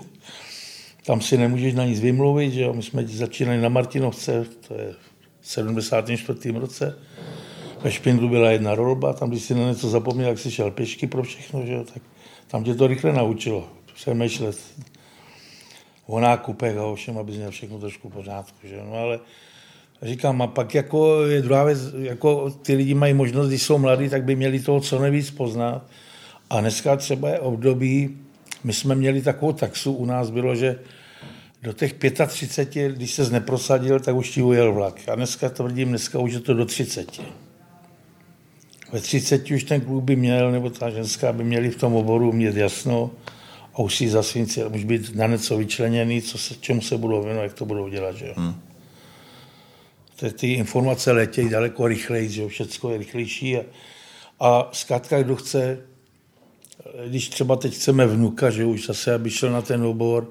[1.07, 2.73] Tam si nemůžeš na nic vymluvit, že jo.
[2.73, 4.95] My jsme začínali na Martinovce, to je
[5.41, 6.51] v 74.
[6.51, 6.99] roce.
[7.83, 11.07] Ve Špindlu byla jedna rolba, tam když si na něco zapomněl, jak si šel pěšky
[11.07, 12.03] pro všechno, že jo, tak
[12.49, 14.59] tam tě to rychle naučilo přemýšlet
[16.07, 18.59] o nákupech a o všem, aby měl všechno trošku pořádku.
[18.65, 18.77] Že?
[18.85, 19.21] No ale
[20.03, 24.09] říkám, a pak jako je druhá věc, jako ty lidi mají možnost, když jsou mladí,
[24.09, 25.83] tak by měli toho co nejvíc poznat.
[26.51, 28.17] A dneska třeba je období,
[28.65, 30.79] my jsme měli takovou taxu, u nás bylo, že
[31.63, 31.95] do těch
[32.27, 35.01] 35, když se neprosadil, tak už ti ujel vlak.
[35.09, 37.21] A dneska tvrdím, dneska už je to do 30.
[38.93, 42.33] Ve 30 už ten klub by měl, nebo ta ženská by měli v tom oboru
[42.33, 43.11] mít jasno
[43.79, 46.97] a už si za svým cílem, už být na něco vyčleněný, co se, čemu se
[46.97, 48.17] budou věnovat, jak to budou dělat.
[48.17, 48.33] Že?
[48.37, 48.61] Hmm.
[50.17, 53.57] Ty, ty informace letějí daleko rychleji, že všechno je rychlejší.
[53.57, 53.61] A,
[54.41, 55.79] a zkrátka, kdo chce,
[57.09, 60.31] když třeba teď chceme vnuka, že už zase, aby šel na ten obor,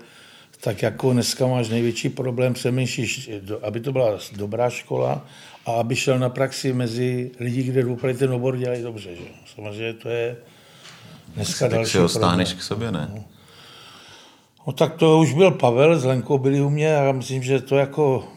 [0.61, 3.29] tak jako dneska máš největší problém, přemýšlíš,
[3.61, 5.25] aby to byla dobrá škola
[5.65, 9.15] a aby šel na praxi mezi lidi, kde opravdu ten obor dělají dobře.
[9.15, 9.23] Že?
[9.55, 10.37] Samozřejmě to je
[11.27, 13.09] dneska tak další si ho stáneš k sobě, ne?
[13.15, 13.36] No.
[14.67, 14.73] No.
[14.73, 17.75] tak to už byl Pavel, s Lenkou byli u mě a já myslím, že to
[17.77, 18.27] jako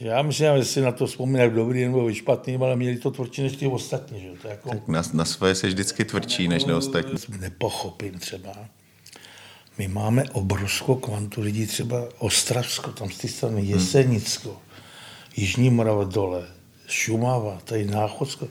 [0.00, 3.56] já myslím, že si na to vzpomínám dobrý nebo špatný, ale měli to tvrdší než
[3.56, 4.20] ty ostatní.
[4.20, 4.28] Že?
[4.42, 7.18] To jako, tak na, na své se vždycky tvrdší než na ostatní.
[7.40, 8.52] Nepochopím třeba.
[9.78, 14.58] My máme obrovskou kvantu lidí, třeba Ostravsko, tam z té strany Jesenicko, hmm.
[15.36, 16.46] Jižní Morava dole,
[16.86, 18.48] Šumava, tady Náchodsko,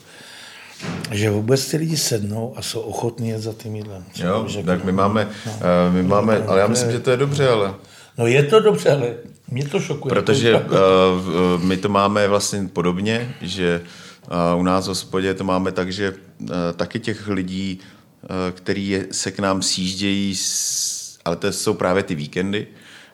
[1.11, 4.05] že vůbec ty lidi sednou a jsou ochotní jet za tím jídlem.
[4.15, 7.49] Jo, tak my máme, no, uh, my máme, ale já myslím, že to je dobře,
[7.49, 7.73] ale...
[8.17, 9.15] No je to dobře, ale
[9.51, 10.09] mě to šokuje.
[10.09, 13.81] Protože uh, my to máme vlastně podobně, že
[14.53, 17.79] uh, u nás v hospodě to máme tak, že uh, taky těch lidí,
[18.23, 20.35] uh, který se k nám sjíždějí,
[21.25, 22.67] ale to jsou právě ty víkendy,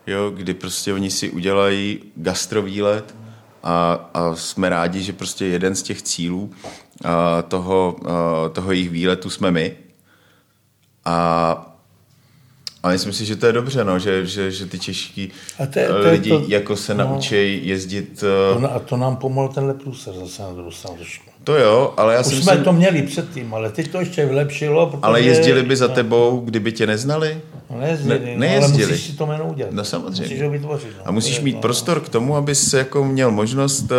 [0.07, 3.15] jo, kdy prostě oni si udělají gastrovýlet,
[3.63, 6.51] a, a jsme rádi, že prostě jeden z těch cílů
[7.47, 9.75] toho, a, toho jejich výletu jsme my.
[11.05, 11.67] A
[12.83, 16.09] a myslím si, že to je dobře, no, že, že, že ty čeští to to
[16.09, 18.23] lidi to, jako se no, naučí jezdit...
[18.57, 18.65] Uh...
[18.65, 20.97] A to nám pomohl tenhle průser zase na druhou stranu
[21.43, 22.63] To jo, ale já Už si jsme myslím...
[22.63, 24.87] to měli předtím, ale teď to ještě vylepšilo.
[24.87, 25.01] Protože...
[25.01, 27.41] Ale jezdili by za tebou, kdyby tě neznali?
[27.69, 28.77] No nejezdili, ne, nejezdili.
[28.77, 29.73] No, ale musíš si to jméno udělat.
[29.73, 30.21] No samozřejmě.
[30.21, 30.93] Musíš ho vytvořit.
[30.97, 31.03] No.
[31.05, 33.97] A musíš mít no, prostor k tomu, abys jako měl možnost uh,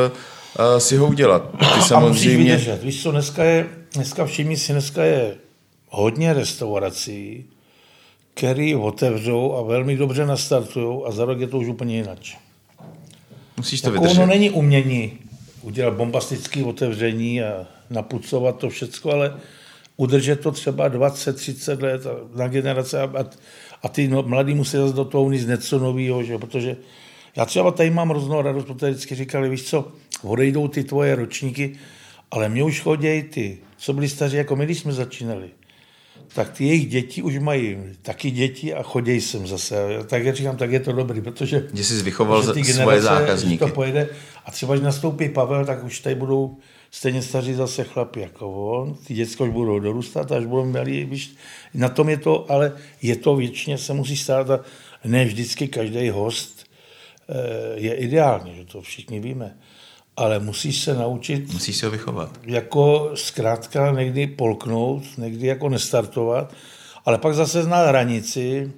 [0.78, 1.50] si ho udělat.
[1.58, 2.06] Ty samozřejmě...
[2.06, 2.82] A musíš vydržet.
[2.82, 5.34] Víš co, dneska je, dneska všimni si, dneska je
[5.88, 7.44] hodně restaurací,
[8.34, 12.18] který otevřou a velmi dobře nastartují a za rok je to už úplně jinak.
[13.56, 14.18] Musíš to jako vydržet.
[14.18, 15.12] Ono není umění
[15.62, 19.36] udělat bombastické otevření a napucovat to všecko, ale
[19.96, 22.02] udržet to třeba 20-30 let
[22.34, 23.26] na generace a,
[23.82, 26.38] a ty no, mladí musí zase do toho nic něco nového, že?
[26.38, 26.76] protože
[27.36, 29.92] já třeba tady mám hroznou radost, protože vždycky říkali, víš co,
[30.24, 31.78] odejdou ty tvoje ročníky,
[32.30, 35.50] ale mě už chodí ty, co byli staří, jako my, když jsme začínali
[36.34, 39.76] tak ty jejich děti už mají taky děti a chodí sem zase.
[40.06, 41.68] Tak já říkám, tak je to dobrý, protože...
[41.74, 43.58] Že jsi vychoval svoje zákazníky.
[43.58, 44.08] To pojede,
[44.44, 46.56] a třeba, když nastoupí Pavel, tak už tady budou
[46.90, 48.94] stejně staří zase chlapi jako on.
[49.06, 51.34] Ty děcka už budou dorůstat, až budou měli, víš,
[51.74, 54.60] na tom je to, ale je to věčně, se musí stát a
[55.04, 56.66] ne vždycky každý host
[57.28, 57.34] eh,
[57.74, 59.56] je ideální, že to všichni víme
[60.16, 61.52] ale musíš se naučit...
[61.52, 62.30] Musíš se ho vychovat.
[62.42, 66.52] Jako zkrátka někdy polknout, někdy jako nestartovat,
[67.04, 68.72] ale pak zase znát hranici,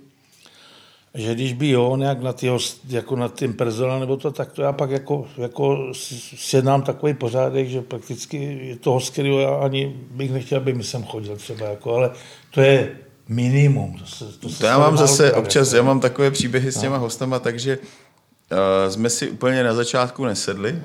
[1.14, 2.50] že když by jo, nějak na, tý,
[2.88, 5.92] jako na tím personál nebo to, tak to já pak jako, jako
[6.36, 11.04] sjednám takový pořádek, že prakticky je toho skvělého, já ani bych nechtěl, aby mi sem
[11.04, 12.10] chodil třeba, jako, ale
[12.50, 12.96] to je
[13.28, 13.98] minimum.
[13.98, 16.82] To, se, to, se to já mám zase občas, já mám takové příběhy s no.
[16.82, 17.00] těma no.
[17.00, 20.82] hostama, takže uh, jsme si úplně na začátku nesedli.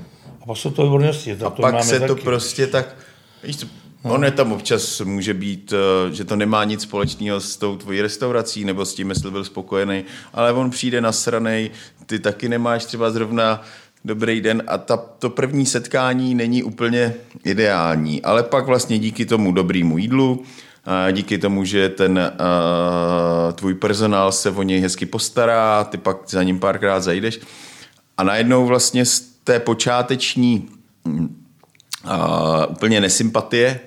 [0.55, 1.31] Jsou to výbornosti.
[1.31, 2.07] A to pak se taky.
[2.07, 2.95] to prostě tak,
[3.43, 3.57] víš,
[4.03, 4.13] No.
[4.13, 8.01] On je tam občas může být, eh, že to nemá nic společného s tou tvojí
[8.01, 11.71] restaurací nebo s tím, jestli byl spokojený, ale on přijde nasranej,
[12.05, 13.61] ty taky nemáš třeba zrovna
[14.05, 19.51] dobrý den a ta, to první setkání není úplně ideální, ale pak vlastně díky tomu
[19.51, 20.43] dobrýmu jídlu,
[20.85, 26.17] a díky tomu, že ten uh, tvůj personál se o něj hezky postará, ty pak
[26.27, 27.39] za ním párkrát zajdeš
[28.17, 30.69] a najednou vlastně z té počáteční
[31.05, 31.27] uh,
[32.69, 33.79] úplně nesympatie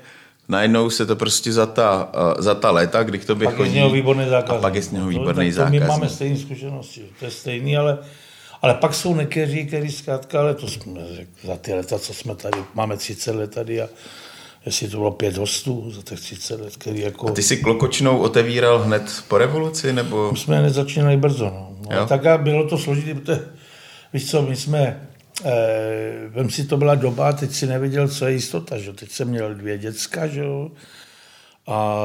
[0.48, 3.64] najednou se to prostě za ta, za ta léta, kdy k tobě pak chodí...
[3.64, 4.56] Pak je z něho výborný zákaz.
[4.56, 5.72] A pak je z něho výborný to, zákaz.
[5.72, 7.98] My máme stejné zkušenosti, to je stejný, ale,
[8.62, 11.00] ale pak jsou někteří, kteří zkrátka, ale to jsme
[11.44, 13.88] za ty leta, co jsme tady, máme 30 let tady a
[14.66, 17.28] jestli to bylo pět hostů za těch 30 let, který jako...
[17.28, 20.32] A ty si Klokočnou otevíral hned po revoluci, nebo?
[20.32, 21.76] My jsme nezačínali brzo, no.
[21.90, 23.48] no tak a bylo to složité, protože,
[24.12, 25.08] víš co, my jsme
[26.28, 28.92] vem si, to byla doba, teď si nevěděl, co je jistota, že?
[28.92, 30.70] Teď jsem měl dvě děcka, že jo?
[31.66, 31.96] A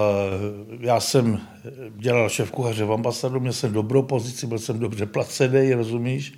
[0.80, 1.42] já jsem
[1.96, 6.34] dělal šéf kuchaře v ambasadu, měl jsem dobrou pozici, byl jsem dobře placený, rozumíš?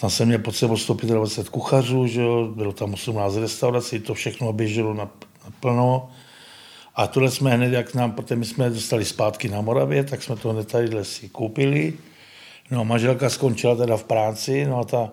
[0.00, 2.52] Tam jsem měl pod sebou 125 kuchařů, že jo?
[2.56, 5.04] bylo tam 18 restaurací, to všechno běželo na,
[5.44, 6.10] na plno.
[6.94, 10.36] A tohle jsme hned, jak nám, protože my jsme dostali zpátky na Moravě, tak jsme
[10.36, 11.92] to hned tady si koupili.
[12.70, 15.10] No, manželka skončila teda v práci, no a ta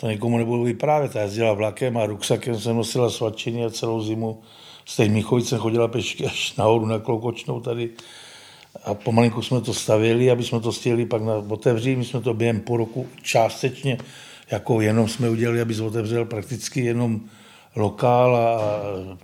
[0.00, 1.14] to někomu nebudu vyprávět.
[1.14, 4.40] Já jezdila vlakem a ruksakem jsem nosila svačiny a celou zimu
[4.84, 7.90] z té Míchovice chodila pešky až nahoru na Klokočnou tady.
[8.84, 11.96] A pomalinku jsme to stavili, aby jsme to stihli pak na otevřít.
[11.96, 13.98] My jsme to během po roku částečně,
[14.50, 17.20] jako jenom jsme udělali, aby otevřel prakticky jenom
[17.76, 18.60] lokál a,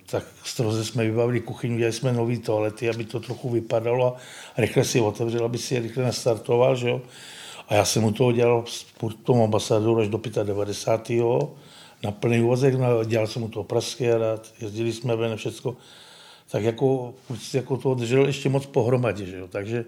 [0.06, 4.16] tak stroze jsme vybavili kuchyni, udělali jsme nové toalety, aby to trochu vypadalo
[4.56, 7.00] a rychle si otevřel, aby si je rychle nastartoval, že jo.
[7.68, 8.64] A já jsem mu toho dělal
[9.22, 11.24] tomu ambasadoru až do 95.
[12.04, 15.76] na plný úvazek, no, dělal jsem mu to prasky a rád, jezdili jsme ven všechno.
[16.50, 17.14] Tak jako,
[17.54, 19.48] jako to držel ještě moc pohromadě, že jo?
[19.48, 19.84] takže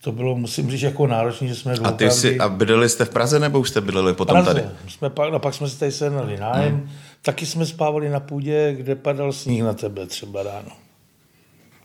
[0.00, 3.10] to bylo, musím říct, jako náročné, že jsme A ty jsi, a bydleli jste v
[3.10, 4.60] Praze, nebo už jste bydleli potom Praze.
[4.60, 4.74] tady?
[4.88, 6.74] Jsme pak, no pak jsme si tady sehnali nájem.
[6.74, 6.90] Hmm.
[7.22, 10.81] Taky jsme spávali na půdě, kde padal sníh na tebe třeba ráno.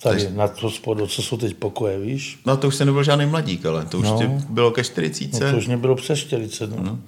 [0.01, 0.37] Tady Takže...
[0.37, 2.39] na to spodu, co jsou teď pokoje, víš?
[2.45, 4.41] No to už se nebyl žádný mladík, ale to už no.
[4.49, 5.33] bylo ke 40.
[5.33, 6.69] No, to už mě bylo přes 40.
[6.69, 6.83] No.
[6.83, 6.99] No.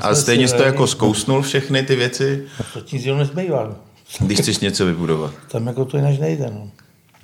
[0.00, 2.44] A stejně jsi to jako zkousnul všechny ty věci?
[2.58, 3.76] No, to ti zjel nezbývá.
[4.20, 5.34] Když chceš něco vybudovat.
[5.48, 6.50] Tam jako to jinak nejde.
[6.50, 6.70] No.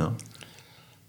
[0.00, 0.16] No.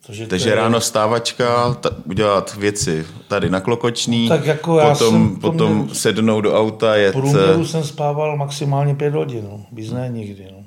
[0.07, 0.55] Takže, Takže je...
[0.55, 5.89] ráno stávačka, ta, udělat věci tady na Klokočný, no, tak jako já potom, jsem potom
[5.93, 7.11] sednout do auta, jet...
[7.11, 9.65] průměru jsem spával maximálně pět hodin, no.
[9.71, 10.47] víc ne nikdy.
[10.51, 10.60] No.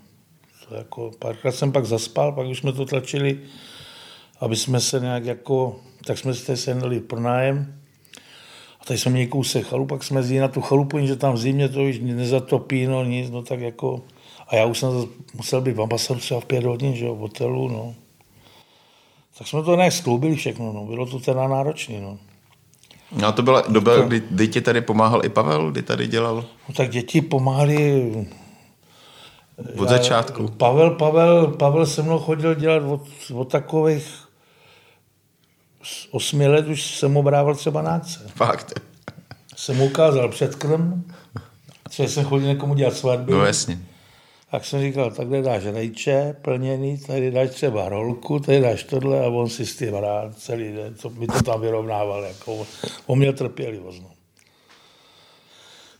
[0.68, 3.40] To jako, párkrát jsem pak zaspal, pak už jsme to tlačili,
[4.40, 7.74] aby jsme se nějak jako, tak jsme tady sehnali pronájem.
[8.80, 11.38] A tady jsme měli kousek chalup, pak jsme zjeli na tu chalupu, že tam v
[11.38, 14.02] zimě to už nezatopí, no nic, no tak jako,
[14.48, 14.90] a já už jsem
[15.34, 17.94] musel být v ambasadu třeba v pět hodin, že jo, v hotelu, no.
[19.38, 20.84] Tak jsme to nějak skloubili všechno, no.
[20.84, 22.18] bylo to teda náročné, no.
[23.20, 26.44] No a to byla doba, kdy, kdy ti tady pomáhal i Pavel, kdy tady dělal?
[26.68, 28.10] No tak děti pomáhali
[29.78, 30.48] od začátku.
[30.48, 33.02] Pavel, Pavel, Pavel se mnou chodil dělat od,
[33.34, 34.24] od takových
[36.10, 38.20] osmi let už jsem mu brával třeba náce.
[38.34, 38.80] Fakt.
[39.56, 41.04] Jsem mu ukázal předkrm,
[41.90, 43.32] co jsem chodil někomu dělat svatbu.
[43.32, 43.78] No jasně.
[44.50, 49.28] Tak jsem říkal, takhle dáš rejče plněný, tady dáš třeba rolku, tady dáš tohle a
[49.28, 52.66] on si s tím rád celý den, to, mi to tam vyrovnával, jako,
[53.06, 54.02] on měl trpělivost.
[54.02, 54.10] No.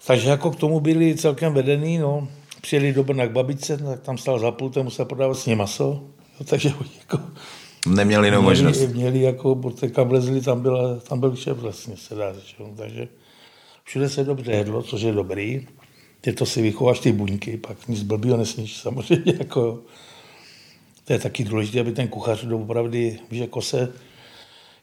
[0.07, 2.29] Takže jako k tomu byli celkem vedený, no
[2.65, 6.05] přijeli do Brna k babičce, tak tam stál za pultem, musel prodávat s ním maso,
[6.41, 7.21] jo, takže jako...
[7.87, 8.93] Neměli jinou měli, možnost.
[8.93, 12.71] Měli jako, protože kam vlezli, tam, byla, tam byl šéf vlastně, se dá říct, jo,
[12.77, 13.09] takže
[13.85, 15.67] všude se dobře jedlo, což je dobrý.
[16.21, 19.83] Ty to si vychováš ty buňky, pak nic blbýho nesníš samozřejmě, jako
[21.05, 23.93] to je taky důležité, aby ten kuchař doopravdy, víš, jako se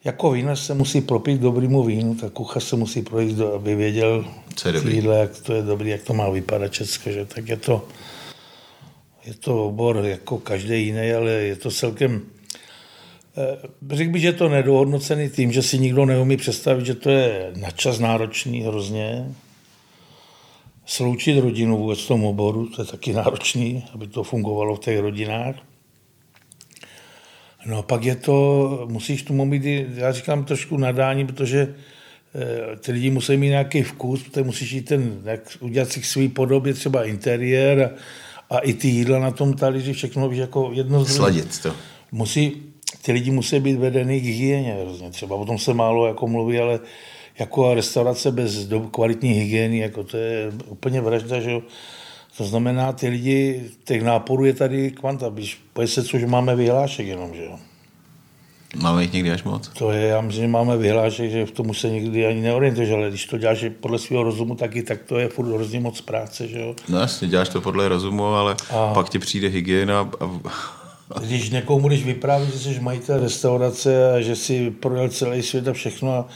[0.04, 4.26] jako víno se musí propít dobrýmu vínu, tak kuchař se musí projít, aby věděl,
[4.56, 4.96] Co je dobrý.
[4.96, 7.26] Jídle, jak to je dobrý, jak to má vypadat české, že?
[7.26, 7.88] tak je to,
[9.26, 12.22] je to obor jako každý jiný, ale je to celkem,
[13.38, 13.58] eh,
[13.90, 17.52] řekl bych, že je to nedohodnocený tím, že si nikdo neumí představit, že to je
[17.56, 19.36] načas náročný hrozně.
[20.86, 25.00] Sloučit rodinu vůbec v tom oboru, to je taky náročný, aby to fungovalo v těch
[25.00, 25.56] rodinách.
[27.66, 29.64] No a pak je to, musíš tomu mít,
[29.96, 31.76] já říkám trošku nadání, protože
[32.36, 36.06] eh, ty lidi musí mít nějaký vkus, protože musíš jít ten, jak udělat si k
[36.06, 37.82] svý podobě třeba interiér
[38.50, 41.74] a, a i ty jídla na tom talíři, všechno víš jako jedno z Sladit to.
[42.12, 42.52] Musí,
[43.02, 45.10] ty lidi musí být vedený k hygieně hrozně.
[45.10, 46.80] Třeba o tom se málo jako mluví, ale
[47.40, 51.62] jako restaurace bez kvalitní hygieny, jako to je úplně vražda, že jo.
[52.42, 57.36] To znamená, ty lidi, těch náporů je tady kvanta, když se, což máme vyhlášek jenom,
[57.36, 57.60] že jo.
[58.76, 59.68] Máme jich někdy až moc?
[59.68, 63.10] To je, já myslím, že máme vyhlášek, že v tom se nikdy ani neorientuješ, ale
[63.10, 66.60] když to děláš podle svého rozumu taky, tak to je furt hrozně moc práce, že
[66.60, 66.76] jo.
[66.90, 68.94] No jasně, děláš to podle rozumu, ale a...
[68.94, 71.20] pak ti přijde hygiena a...
[71.20, 75.74] Když někomu budeš vyprávět, že jsi majitel restaurace a že si projel celý svět a
[75.74, 76.28] všechno a,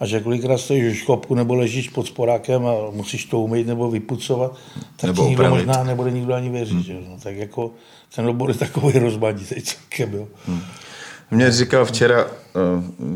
[0.00, 3.90] a že kolikrát stojíš v škopku nebo ležíš pod sporákem a musíš to umýt nebo
[3.90, 4.56] vypucovat,
[4.96, 6.72] tak nebo ti nikdo možná nebude nikdo ani věřit.
[6.72, 6.82] Hmm.
[6.82, 6.94] Že?
[7.08, 7.70] No, tak jako
[8.14, 10.14] ten obor je takový rozbadí celkem.
[10.14, 10.28] Jo.
[10.46, 10.60] Hmm.
[11.30, 12.26] Mě říkal včera,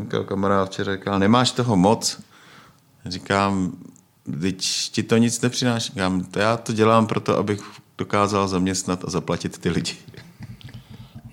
[0.01, 2.21] říkal kamarád včera, říkal, nemáš toho moc.
[3.05, 3.71] Říkám,
[4.41, 4.57] teď
[4.91, 5.93] ti to nic nepřináší.
[5.93, 7.61] Říkám, to já to dělám proto, abych
[7.97, 9.93] dokázal zaměstnat a zaplatit ty lidi.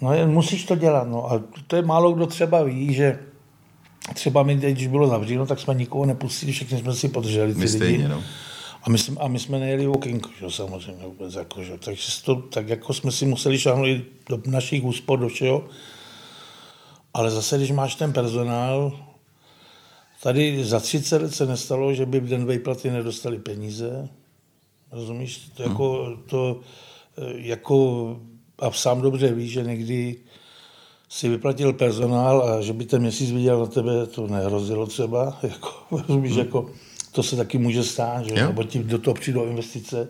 [0.01, 1.09] No jen musíš to dělat.
[1.09, 1.33] No.
[1.33, 3.19] A to je málo kdo třeba ví, že
[4.15, 7.65] třeba my, když bylo zavřeno, tak jsme nikoho nepustili, všichni jsme si podrželi ty my
[7.65, 7.77] lidi.
[7.77, 8.23] Stejně, no.
[8.83, 11.35] A my, jsme, a my jsme nejeli okénko, že, samozřejmě vůbec.
[11.35, 11.79] Jako, že.
[11.79, 13.89] Takže to, tak jako jsme si museli šáhnout
[14.29, 15.65] do našich úspor, do všeho.
[17.15, 18.93] Ale zase, když máš ten personál,
[20.23, 24.09] tady za 30 let se nestalo, že by v den výplaty nedostali peníze.
[24.93, 25.51] Rozumíš?
[25.55, 26.61] To jako, to,
[27.35, 28.21] jako,
[28.59, 30.17] a sám dobře víš, že někdy
[31.09, 35.39] si vyplatil personál a že by ten měsíc viděl na tebe, to nehrozilo třeba.
[35.43, 36.41] Jako, rozumíš, hmm.
[36.41, 36.71] jako,
[37.13, 38.35] to se taky může stát, že?
[38.35, 40.09] nebo ti do toho přijdou investice,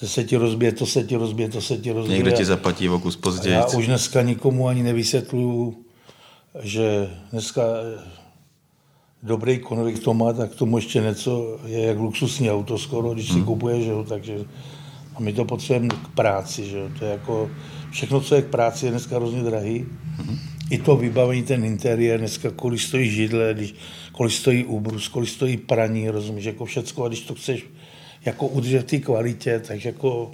[0.00, 2.16] to se ti rozbije, to se ti rozbije, to se ti rozbije.
[2.16, 3.54] Někdo ti zaplatí o kus později.
[3.54, 5.76] Já už dneska nikomu ani nevysvětluju,
[6.62, 7.62] že dneska
[9.22, 13.32] dobrý konvikt to má, tak tomu ještě něco je jak luxusní auto skoro, když si
[13.32, 13.44] hmm.
[13.44, 14.44] kupuješ, že jo, takže
[15.14, 17.50] a my to potřebujeme k práci, že jo, to je jako
[17.96, 19.86] všechno, co je k práci, je dneska hrozně drahý.
[20.16, 20.38] Hmm.
[20.70, 23.74] I to vybavení, ten interiér, dneska kolik stojí židle, když,
[24.12, 27.66] kolik stojí úbrus, kolik stojí praní, rozumíš, jako všecko, a když to chceš
[28.24, 30.30] jako udržet v té kvalitě, tak jako,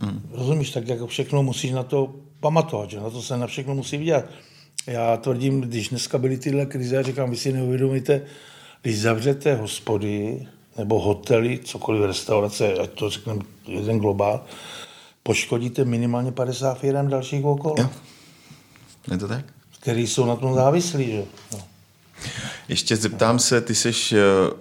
[0.00, 0.20] hmm.
[0.32, 3.96] rozumíš, tak jako všechno musíš na to pamatovat, že na to se na všechno musí
[3.96, 4.26] vidět.
[4.86, 8.22] Já tvrdím, když dneska byly tyhle krize, já říkám, vy si neuvědomíte,
[8.82, 10.46] když zavřete hospody
[10.78, 14.44] nebo hotely, cokoliv restaurace, ať to řekneme jeden globál,
[15.22, 17.74] poškodíte minimálně 50 firm dalších okolo.
[17.78, 17.90] Jo.
[19.10, 19.44] Je to tak?
[19.80, 21.12] Který jsou na tom závislí.
[21.12, 21.24] Že?
[21.52, 21.58] No.
[22.68, 24.14] Ještě zeptám se, ty seš,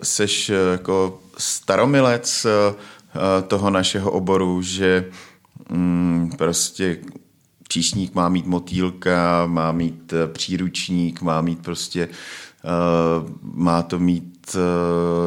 [0.03, 2.76] seš jako staromilec eh,
[3.47, 5.05] toho našeho oboru, že
[5.70, 6.97] mm, prostě
[7.68, 12.09] číšník má mít motýlka, má mít eh, příručník, má mít prostě,
[13.41, 14.55] má to mít,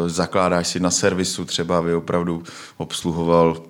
[0.07, 2.43] zakládáš si na servisu třeba, aby opravdu
[2.77, 3.63] obsluhoval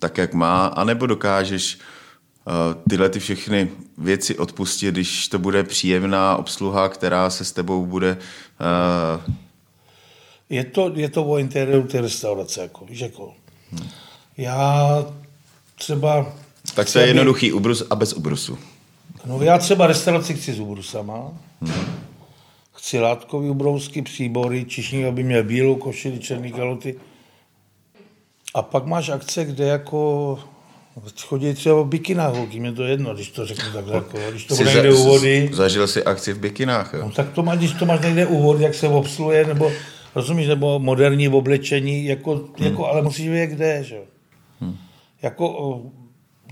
[0.00, 6.36] tak, jak má, anebo dokážeš uh, tyhle ty všechny věci odpustit, když to bude příjemná
[6.36, 8.16] obsluha, která se s tebou bude...
[9.26, 9.34] Uh...
[10.50, 13.34] Je, to, je to o interiéru té restaurace, jako, víš, jako.
[13.70, 13.88] Hmm.
[14.36, 15.04] Já
[15.74, 16.32] třeba
[16.74, 18.58] tak to je jednoduchý ubrus a bez ubrusu.
[19.26, 21.32] No já třeba restauraci chci s ubrusama.
[21.60, 21.84] Hmm.
[22.72, 27.00] Chci látkový ubrousky, příbory, čišník, aby měl bílou košili, černý kaloty.
[28.54, 30.38] A pak máš akce, kde jako
[31.26, 34.54] chodí třeba v bikinách holky, mě to jedno, když to řeknu takhle, jako, když to
[34.54, 35.50] bude někde u vody.
[35.52, 37.00] Zažil jsi akci v bikinách, jo?
[37.04, 39.72] No, tak to máš, když to máš někde u vody, jak se obsluje, nebo
[40.14, 42.66] rozumíš, nebo moderní oblečení, jako, hmm.
[42.66, 43.96] jako ale musíš vědět, kde, že
[44.60, 44.76] Hmm.
[45.22, 45.80] Jako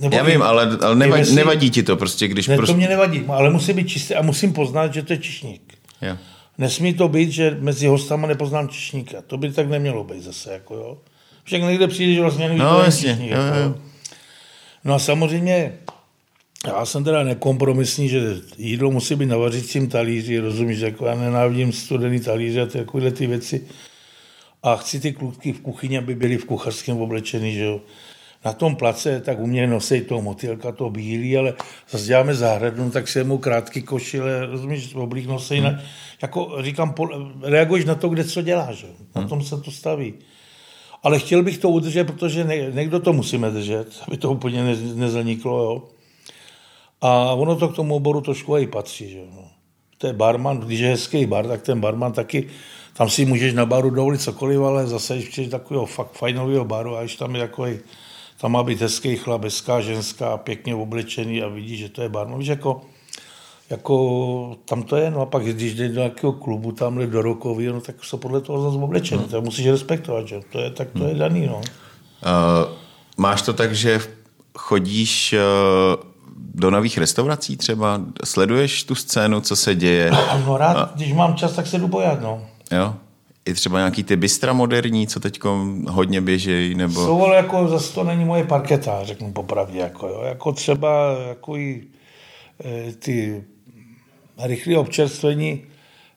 [0.01, 2.73] nebo Já vím, ale, ale nevadí, si, nevadí ti to prostě, když ne, prostě...
[2.73, 5.75] to mě nevadí, ale musí být čistý a musím poznat, že to je čišník.
[6.03, 6.19] Yeah.
[6.59, 9.23] Nesmí to být, že mezi hostama nepoznám čišníka.
[9.27, 10.99] To by tak nemělo být zase, jako jo.
[11.49, 13.75] Však někde přijde, že vlastně nevíš, no, jasně, čišník, jo, jako, jo.
[14.85, 15.73] No a samozřejmě,
[16.67, 18.21] já jsem teda nekompromisní, že
[18.59, 23.27] jídlo musí být na vařícím talíři, rozumíš, jako já nenávidím studený talíře a takovéhle ty
[23.27, 23.67] věci.
[24.63, 27.81] A chci ty klukky v kuchyni, aby byly v kuchařském oblečení, že jo
[28.45, 31.55] na tom place, tak u mě nosí to motýlka, to bílý, ale
[31.91, 35.55] zase děláme zahradnu, tak se mu krátký košile, rozumíš, oblík nosí.
[35.55, 35.65] Hmm.
[35.65, 35.81] Na,
[36.23, 36.95] jako říkám,
[37.43, 38.83] reaguješ na to, kde co děláš,
[39.15, 39.29] na hmm.
[39.29, 40.15] tom se to staví.
[41.03, 45.63] Ale chtěl bych to udržet, protože někdo to musíme držet, aby to úplně ne, nezaniklo.
[45.63, 45.83] Jo.
[47.01, 49.11] A ono to k tomu oboru trošku i patří.
[49.11, 49.21] Že?
[49.35, 49.49] No.
[49.99, 52.49] To je barman, když je hezký bar, tak ten barman taky,
[52.97, 56.97] tam si můžeš na baru dovolit cokoliv, ale zase, když přijdeš takového fakt fajnového baru
[56.97, 57.79] a když tam je takový
[58.41, 62.29] tam má být hezký chlap, hezká ženská, pěkně oblečený a vidí, že to je bar.
[62.29, 62.81] No, víš, jako,
[63.71, 67.67] jako tam to je, no a pak když jde do nějakého klubu tamhle do rokový,
[67.67, 69.31] no tak jsou podle toho zase oblečený, hmm.
[69.31, 70.41] to musíš respektovat, že?
[70.53, 71.19] To je, tak to je hmm.
[71.19, 71.57] daný, no.
[71.57, 71.63] Uh,
[73.17, 74.01] máš to tak, že
[74.59, 76.05] chodíš uh,
[76.37, 80.11] do nových restaurací třeba, sleduješ tu scénu, co se děje?
[80.47, 82.43] No rád, když mám čas, tak se jdu bojat, no.
[82.73, 82.95] Jo?
[83.45, 85.41] I třeba nějaký ty bystra moderní, co teď
[85.89, 87.05] hodně běžejí, nebo...
[87.05, 89.79] Jsou, ale jako zase to není moje parketa, řeknu popravdě.
[89.79, 90.23] Jako, jo.
[90.25, 91.85] jako třeba jako i,
[92.65, 93.45] e, ty
[94.39, 95.63] rychlé občerstvení,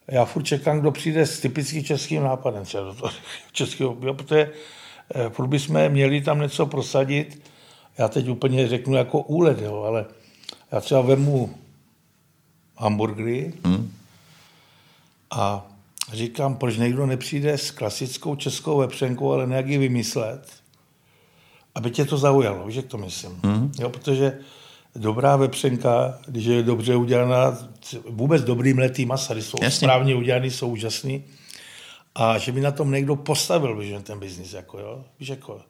[0.08, 3.12] já furt čekám, kdo přijde s typickým českým nápadem třeba do toho
[3.52, 4.50] českého, protože
[5.14, 7.42] e, furt bychom měli tam něco prosadit.
[7.98, 10.06] Já teď úplně řeknu jako úlet, jo, ale
[10.72, 11.54] já třeba vemu
[12.76, 13.92] hamburgery hmm.
[15.30, 15.66] a
[16.12, 20.48] říkám, proč někdo nepřijde s klasickou českou vepřenkou, ale nějak ji vymyslet,
[21.74, 23.40] aby tě to zaujalo, víš, jak to myslím.
[23.44, 23.72] Hmm.
[23.78, 24.38] Jo, protože
[24.96, 27.58] dobrá vepřenka, když je dobře udělaná,
[28.08, 29.86] vůbec dobrý mletý masa, když jsou Jasně.
[29.86, 31.24] správně udělaný, jsou úžasný.
[32.14, 35.60] A že by na tom někdo postavil, víš, ten biznis, jako jo, víš, jako.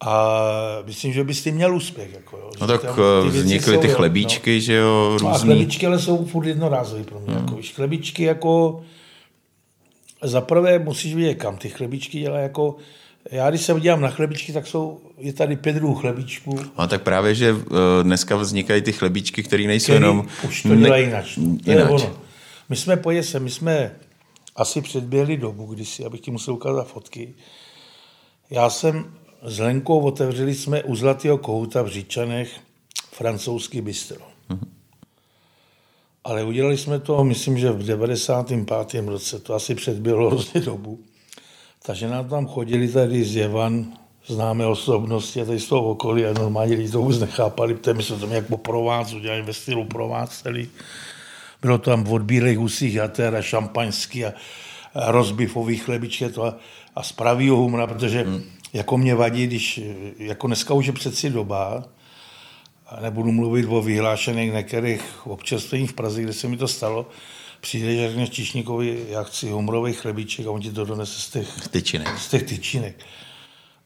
[0.00, 0.38] A
[0.84, 2.14] myslím, že bys ty měl úspěch.
[2.14, 2.50] Jako, jo.
[2.60, 2.80] No tak
[3.22, 4.60] ty vznikly ty chlebíčky, no.
[4.60, 5.28] že jo, různý.
[5.28, 7.34] No a chlebíčky ale jsou furt jednorázový pro mě.
[7.34, 7.44] Hmm.
[7.44, 8.82] Jako, víš, chlebíčky jako
[10.22, 12.76] za prvé musíš vědět, kam ty chlebičky dělají jako
[13.30, 16.60] já když se dívám na chlebičky, tak jsou, je tady pět druhů chlebičků.
[16.76, 17.60] A tak právě, že uh,
[18.02, 20.26] dneska vznikají ty chlebičky, které nejsou který jenom...
[20.44, 21.24] Už to dělají jinak.
[21.66, 21.90] jinak.
[22.68, 23.96] My jsme pojese, my jsme
[24.56, 27.34] asi předběhli dobu kdysi, abych ti musel ukázat fotky.
[28.50, 32.60] Já jsem s Lenkou otevřeli jsme u Zlatého kohouta v Říčanech
[33.12, 34.20] francouzský bistro.
[34.50, 34.68] Mm-hmm.
[36.24, 39.08] Ale udělali jsme to, myslím, že v 95.
[39.08, 41.04] roce, to asi předběhlo hrozně dobu.
[41.82, 43.86] Takže nám tam chodili tady z Jevan,
[44.26, 48.02] známé osobnosti a tady z toho okolí a normálně lidi to vůbec nechápali, protože my
[48.02, 50.68] jsme to jako Provence udělali ve stylu Provence celý.
[51.62, 54.32] Bylo tam od bílých husích jater a šampaňský a,
[54.94, 56.56] a rozbifový chlebičky to a,
[56.96, 58.42] a z pravýho humna, protože hmm.
[58.72, 59.80] jako mě vadí, když
[60.18, 61.84] jako dneska už je přeci doba,
[63.00, 67.06] nebudu mluvit o vyhlášených některých občerstveních v Praze, kde se mi to stalo,
[67.62, 71.68] přijdeš a řekneš Čišníkovi, já chci humrový chlebíček a on ti to donese z těch
[71.68, 72.18] tyčinek.
[72.18, 72.96] Z těch tyčinek.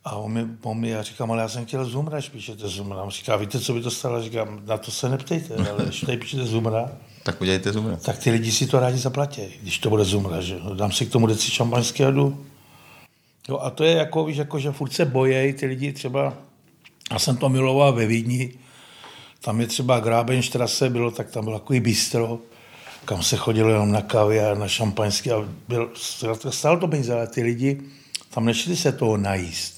[0.04, 3.02] A on mi, on mi, já říkám, ale já jsem chtěl zumra, až píšete zumra.
[3.02, 4.22] On říká, víte, co by to stalo?
[4.22, 6.90] Říkám, na to se neptejte, ale když tady píšete zumra,
[7.22, 7.96] tak udělejte zumra.
[7.96, 11.12] Tak ty lidi si to rádi zaplatí, když to bude zumra, že dám si k
[11.12, 12.46] tomu deci šampaňský a jdu.
[13.48, 16.34] Jo, a to je jako, víš, jako, že furt se bojejí ty lidi třeba,
[17.12, 18.52] já jsem to miloval ve Vídni,
[19.40, 22.38] tam je třeba Grábenštrase, bylo, tak tam bylo takový bistro,
[23.06, 25.90] kam se chodilo jenom na kávě a na šampaňský a byl,
[26.50, 27.80] stál to peníze, ale ty lidi
[28.34, 29.76] tam nešli se toho najíst.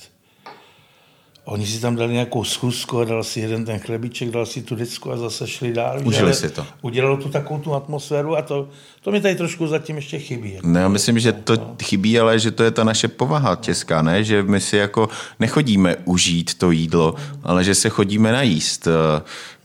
[1.45, 4.75] Oni si tam dali nějakou schůzku a dal si jeden ten chlebiček, dal si tu
[4.75, 6.01] decku a zase šli dál.
[6.05, 6.67] Užili si to.
[6.83, 8.69] Udělalo to takovou tu atmosféru a to,
[9.01, 10.55] to mi tady trošku zatím ještě chybí.
[10.55, 10.69] Jako.
[10.69, 11.77] Ne, já myslím, že to no.
[11.83, 14.25] chybí, ale že to je ta naše povaha česká, ne?
[14.25, 15.09] Že my si jako
[15.41, 18.89] nechodíme užít to jídlo, ale že se chodíme najíst.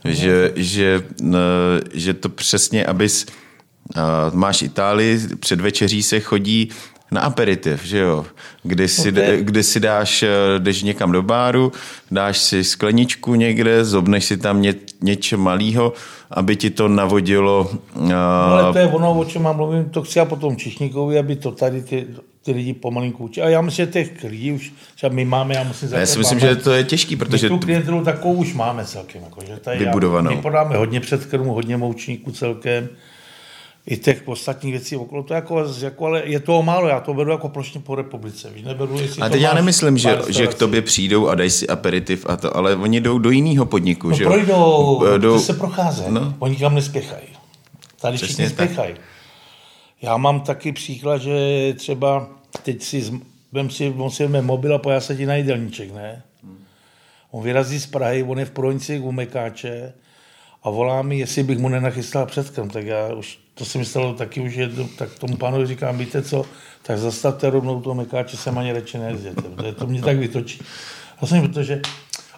[0.04, 1.02] Že, že,
[1.92, 3.26] že to přesně, abys
[4.32, 6.70] máš Itálii, před večeří se chodí
[7.14, 8.26] na aperitiv, že jo,
[8.62, 9.42] kdy si, okay.
[9.42, 10.28] kdy si dáš, eh,
[10.58, 11.72] jdeš někam do báru,
[12.10, 15.92] dáš si skleničku někde, zobneš si tam ně, něco malého,
[16.30, 17.70] aby ti to navodilo.
[17.94, 18.14] Uh...
[18.14, 21.50] ale to je ono, o čem mám mluvím, to chci já potom Čišníkovi, aby to
[21.50, 22.06] tady ty,
[22.42, 23.42] ty lidi pomalinku učí.
[23.42, 26.40] A já myslím, že těch lidí už třeba my máme, já musím Já si myslím,
[26.40, 27.46] že to je těžký, protože...
[27.46, 29.22] My tu klientelu takovou už máme celkem.
[29.24, 30.30] Jako, že tady vybudovanou.
[30.30, 32.88] Já, my podáme hodně předkrmu, hodně moučníků celkem
[33.86, 35.22] i těch ostatních věcí okolo.
[35.22, 38.50] To jako, jako, ale je toho málo, já to beru jako plošně po republice.
[38.50, 41.68] Víš, neberu, jestli a teď já nemyslím, že, že k tobě přijdou a dají si
[41.68, 44.08] aperitiv, a to, ale oni jdou do jiného podniku.
[44.08, 44.24] No že?
[44.24, 45.38] projdou, do...
[45.38, 46.34] se procházejí, no.
[46.38, 47.26] oni kam nespěchají.
[48.00, 48.94] Tady Přesně všichni spěchají.
[50.02, 52.28] Já mám taky příklad, že třeba
[52.62, 53.20] teď si,
[53.52, 56.22] vem si, on si veme mobil a pojá se ti na jídelníček, ne?
[57.30, 59.92] On vyrazí z Prahy, on je v Provinci u Mekáče
[60.64, 64.40] a volá mi, jestli bych mu nenachystal předkrm, tak já už to si myslel taky
[64.40, 66.44] už jednou, tak tomu pánovi říkám, víte co,
[66.82, 70.60] tak zastavte rovnou toho mekáče, jsem ani radši nejezděte, protože to mě tak vytočí.
[71.20, 71.80] Vlastně, protože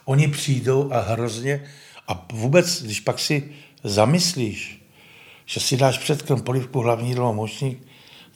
[0.04, 1.64] oni přijdou a hrozně,
[2.08, 3.52] a vůbec, když pak si
[3.84, 4.86] zamyslíš,
[5.44, 7.86] že si dáš předkrm polivku, hlavní jídlo, močník,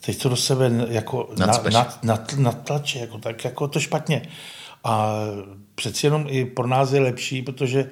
[0.05, 1.29] teď to do sebe jako
[2.37, 4.21] natlače, jako, tak jako to špatně.
[4.83, 5.15] A
[5.75, 7.89] přeci jenom i pro nás je lepší, protože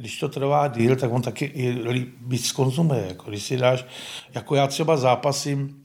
[0.00, 3.04] když to trvá díl, tak on taky i víc skonzumuje.
[3.08, 3.84] Jako když si dáš,
[4.34, 5.84] jako já třeba zápasím,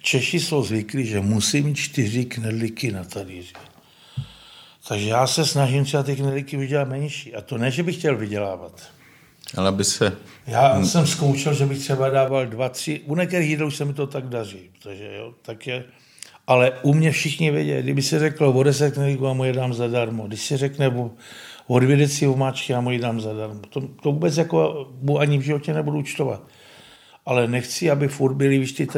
[0.00, 3.52] Češi jsou zvyklí, že musí mít čtyři knedlíky na talíři.
[4.88, 7.34] Takže já se snažím třeba ty knedlíky vydělat menší.
[7.34, 8.82] A to ne, že bych chtěl vydělávat.
[9.56, 10.16] Ale by se...
[10.46, 10.86] Já hmm.
[10.86, 13.00] jsem zkoušel, že bych třeba dával dva, tři.
[13.06, 14.70] U některých jídel se mi to tak daří.
[14.78, 15.84] Protože, jo, tak je...
[16.46, 19.74] Ale u mě všichni vědí, kdyby se řeklo o deset knedlíků a mu je dám
[19.74, 20.26] zadarmo.
[20.26, 20.90] Když se řekne
[21.68, 23.60] odvědět si omáčky, já mu ji dám zadarmo.
[23.60, 24.88] To, to vůbec jako
[25.18, 26.42] ani v životě nebudu účtovat.
[27.26, 28.88] Ale nechci, aby furt byli, víš, ty,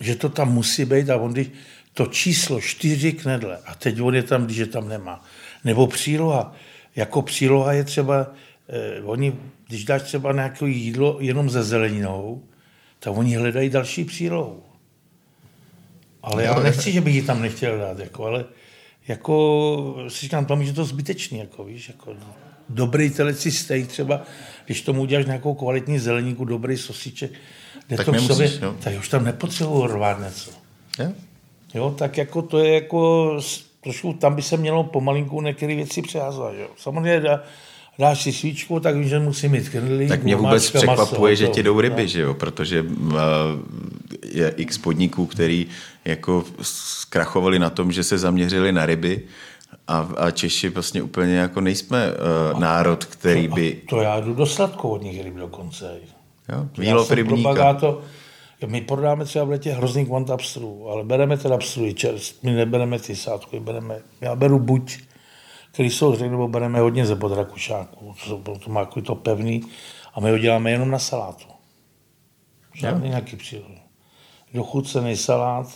[0.00, 1.50] že to tam musí být a on, když
[1.92, 5.24] to číslo čtyři knedle a teď on je tam, když je tam nemá.
[5.64, 6.52] Nebo příloha.
[6.96, 8.32] Jako příloha je třeba,
[8.68, 9.32] eh, oni,
[9.68, 12.42] když dáš třeba nějaké jídlo jenom ze zeleninou,
[12.98, 14.62] tak oni hledají další přílohu.
[16.22, 18.44] Ale já nechci, že bych ji tam nechtěl dát, jako, ale
[19.08, 22.12] jako si říkám, tam je to zbytečný, jako, víš, jako
[22.68, 24.22] dobrý teleci steak třeba,
[24.66, 27.30] když tomu uděláš nějakou kvalitní zeleníku, dobrý sosíček,
[27.86, 28.74] tak, to nemusíš, sobě, jo.
[28.80, 30.50] tak už tam nepotřebuji rvát něco.
[30.98, 31.14] Je?
[31.74, 33.40] Jo, tak jako to je jako,
[33.82, 36.54] trošku tam by se mělo pomalinku některé věci přehazovat.
[36.54, 36.66] Jo.
[36.76, 37.42] Samozřejmě dá,
[37.98, 41.48] dáš si svíčku, tak víš, že musí mít knedlík, Tak mě vůbec překvapuje, maso, že
[41.48, 42.08] ti jdou ryby, no.
[42.08, 43.12] že jo, protože uh,
[44.24, 45.66] je x podniků, který
[46.04, 49.22] jako zkrachovali na tom, že se zaměřili na ryby
[49.88, 53.72] a, a Češi vlastně úplně jako nejsme uh, národ, který by...
[53.72, 56.00] To, to já jdu do sladkovodních ryb dokonce.
[56.48, 57.74] Jo, výlov rybníka.
[57.74, 58.02] To,
[58.66, 62.98] my prodáme třeba v letě hrozný kvanta pstrů, ale bereme teda pstrů čerst, my nebereme
[62.98, 64.98] ty sádky, bereme, já beru buď,
[65.72, 69.62] který jsou řekl, nebo bereme hodně ze podrakušáků, to, to má jako to pevný,
[70.14, 71.44] a my ho děláme jenom na salátu.
[72.74, 73.74] Žádný nějaký přírodu.
[74.54, 75.66] Dochucený salát,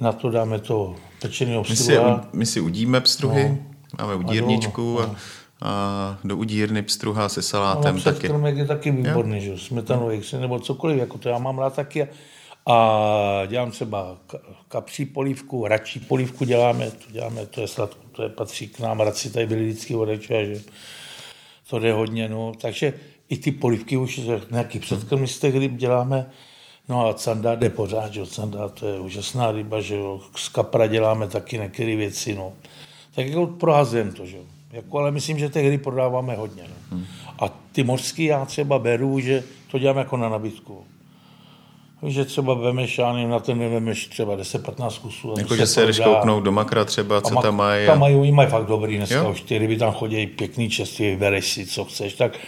[0.00, 1.96] na to dáme to pečený my si,
[2.32, 3.58] my si udíme pstruhy, no.
[3.98, 5.16] máme udírničku a, no.
[5.62, 8.28] a do udírny pstruha se salátem no, taky.
[8.54, 12.08] je taky výborný, že smetanový nebo cokoliv, jako to já mám rád taky.
[12.68, 14.16] A dělám třeba
[14.68, 19.00] kapří polívku, radší polívku děláme, to děláme, to je sladko, to je, patří k nám,
[19.00, 20.62] radci tady byli vždycky odečové, že
[21.70, 22.52] to jde hodně, no.
[22.60, 22.92] Takže
[23.28, 24.20] i ty polívky už
[24.50, 26.30] nějaký předkrmistech děláme,
[26.88, 30.20] No a canda jde pořád, že canda to je úžasná ryba, že jo.
[30.36, 32.52] Z kapra děláme taky některé věci, no.
[33.14, 34.42] Tak jako prohazujeme to, že jo.
[34.72, 36.62] Jako, ale myslím, že těch hry prodáváme hodně.
[36.62, 36.96] No.
[36.96, 37.06] Hmm.
[37.38, 40.84] A ty mořský já třeba beru, že to dělám jako na nabídku.
[42.06, 45.34] Že třeba vemeš, já nevím, na ten vemeš třeba 10-15 kusů.
[45.38, 47.86] Jako, že se jdeš kouknout do makra třeba, co tam mají.
[47.86, 49.30] Tam mají, oni mají fakt dobrý dneska, jo?
[49.30, 52.38] už ty ryby tam chodí pěkný čerstvý, vybereš si, co chceš, tak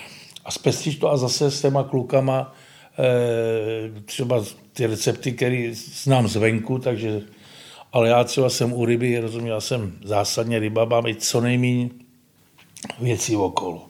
[0.45, 2.53] a spestíš to a zase s těma klukama,
[4.05, 7.21] třeba ty recepty, které znám zvenku, takže,
[7.93, 11.91] ale já třeba jsem u ryby, rozuměl jsem zásadně ryba, má mít co nejméně
[13.01, 13.89] věcí okolo.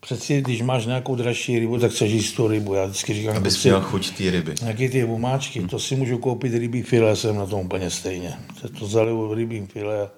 [0.00, 2.74] Přeci, když máš nějakou dražší rybu, tak chceš jíst tu rybu.
[2.74, 4.54] Já vždycky říkám, Abys měl chuť ty ryby.
[4.62, 5.68] Nějaké ty bumáčky, hmm.
[5.68, 8.34] to si můžu koupit rybí file, jsem na tom úplně stejně.
[8.78, 10.10] To zalivu rybím file a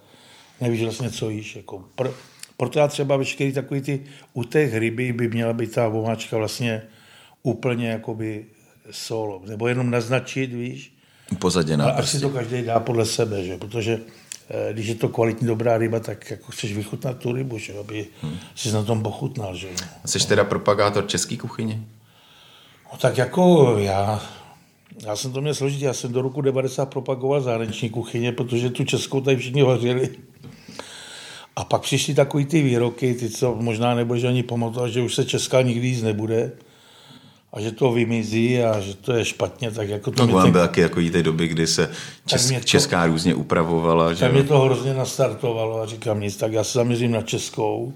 [0.60, 1.56] nevíš vlastně, co jíš.
[1.56, 2.12] Jako pr-
[2.56, 4.00] proto já třeba veškerý takový ty,
[4.32, 6.82] u těch ryby by měla být ta bumáčka vlastně
[7.42, 8.46] úplně jakoby
[8.90, 10.92] solo, nebo jenom naznačit, víš.
[11.38, 11.90] Pozaděná.
[11.90, 12.16] A prostě.
[12.16, 13.56] si to každý dá podle sebe, že?
[13.56, 14.00] protože
[14.50, 17.78] eh, když je to kvalitní dobrá ryba, tak jako chceš vychutnat tu rybu, že?
[17.78, 18.36] aby hmm.
[18.54, 19.56] si na tom pochutnal.
[19.56, 19.68] Že?
[20.06, 21.80] Jsi teda propagátor české kuchyně?
[22.92, 24.22] No, tak jako já,
[25.06, 28.84] já jsem to měl složit, já jsem do roku 90 propagoval zahraniční kuchyně, protože tu
[28.84, 30.10] českou tady všichni vařili.
[31.56, 35.24] A pak přišly takový ty výroky, ty co možná nebudeš ani pamatovat, že už se
[35.24, 36.52] česká nikdy jíst nebude
[37.52, 40.26] a že to vymizí a že to je špatně, tak jako to...
[40.26, 40.52] No, ten...
[40.52, 41.90] byl taky jako té doby, kdy se
[42.26, 44.14] čes, to, česká různě upravovala.
[44.14, 44.28] Že...
[44.28, 47.92] Mě to hrozně nastartovalo a říkám nic, tak já se zaměřím na českou.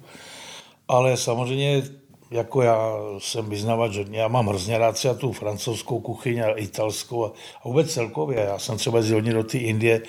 [0.89, 1.83] Ale samozřejmě
[2.31, 7.25] jako já jsem vyznavač, že já mám hrozně rád třeba tu francouzskou kuchyň a italskou
[7.25, 7.33] a,
[7.65, 8.39] a vůbec celkově.
[8.39, 10.03] Já jsem třeba hodně do té Indie,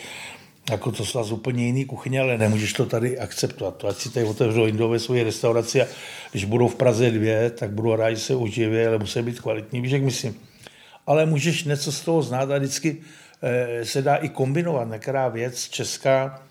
[0.69, 3.77] jako to jsou úplně jiný kuchyně, ale nemůžeš to tady akceptovat.
[3.77, 5.87] To ať si tady otevřou Indové svoji restauraci a
[6.31, 9.91] když budou v Praze dvě, tak budou rádi se uživět, ale musí být kvalitní, víš,
[9.91, 10.35] jak myslím.
[11.07, 12.97] Ale můžeš něco z toho znát a vždycky
[13.41, 14.91] eh, se dá i kombinovat.
[14.91, 16.41] Některá věc česká,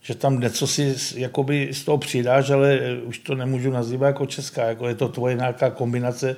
[0.00, 4.26] že tam něco si jakoby z toho přidáš, ale eh, už to nemůžu nazývat jako
[4.26, 6.36] česká, jako je to tvoje nějaká kombinace,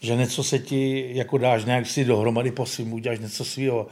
[0.00, 3.86] že něco se ti jako dáš nějak si dohromady po svým, uděláš něco svého.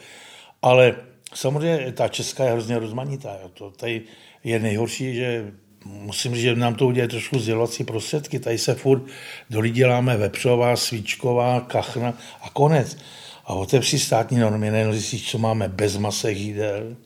[0.63, 0.97] Ale
[1.35, 3.37] Samozřejmě ta česká je hrozně rozmanitá.
[3.43, 3.51] Jo.
[3.55, 4.03] To tady
[4.45, 5.53] je nejhorší, že
[5.85, 8.41] musím říct, že nám to udělá trošku sdělovací prostředky.
[8.41, 9.03] Tady se furt
[9.51, 12.97] do lidí děláme vepřová, svíčková, kachna a konec.
[13.45, 16.97] A otevři státní normy, nejen zjistíš, co máme bez masek jídel,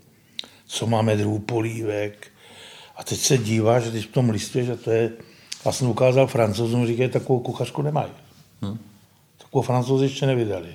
[0.67, 2.27] co máme druhů polívek.
[2.97, 5.13] A teď se díváš, že když v tom listuje, že to je,
[5.71, 8.13] jsem ukázal francouzům, říkají, takovou kuchařku nemají.
[8.63, 8.79] Hmm.
[9.39, 10.69] Takovou francouzi ještě nevydali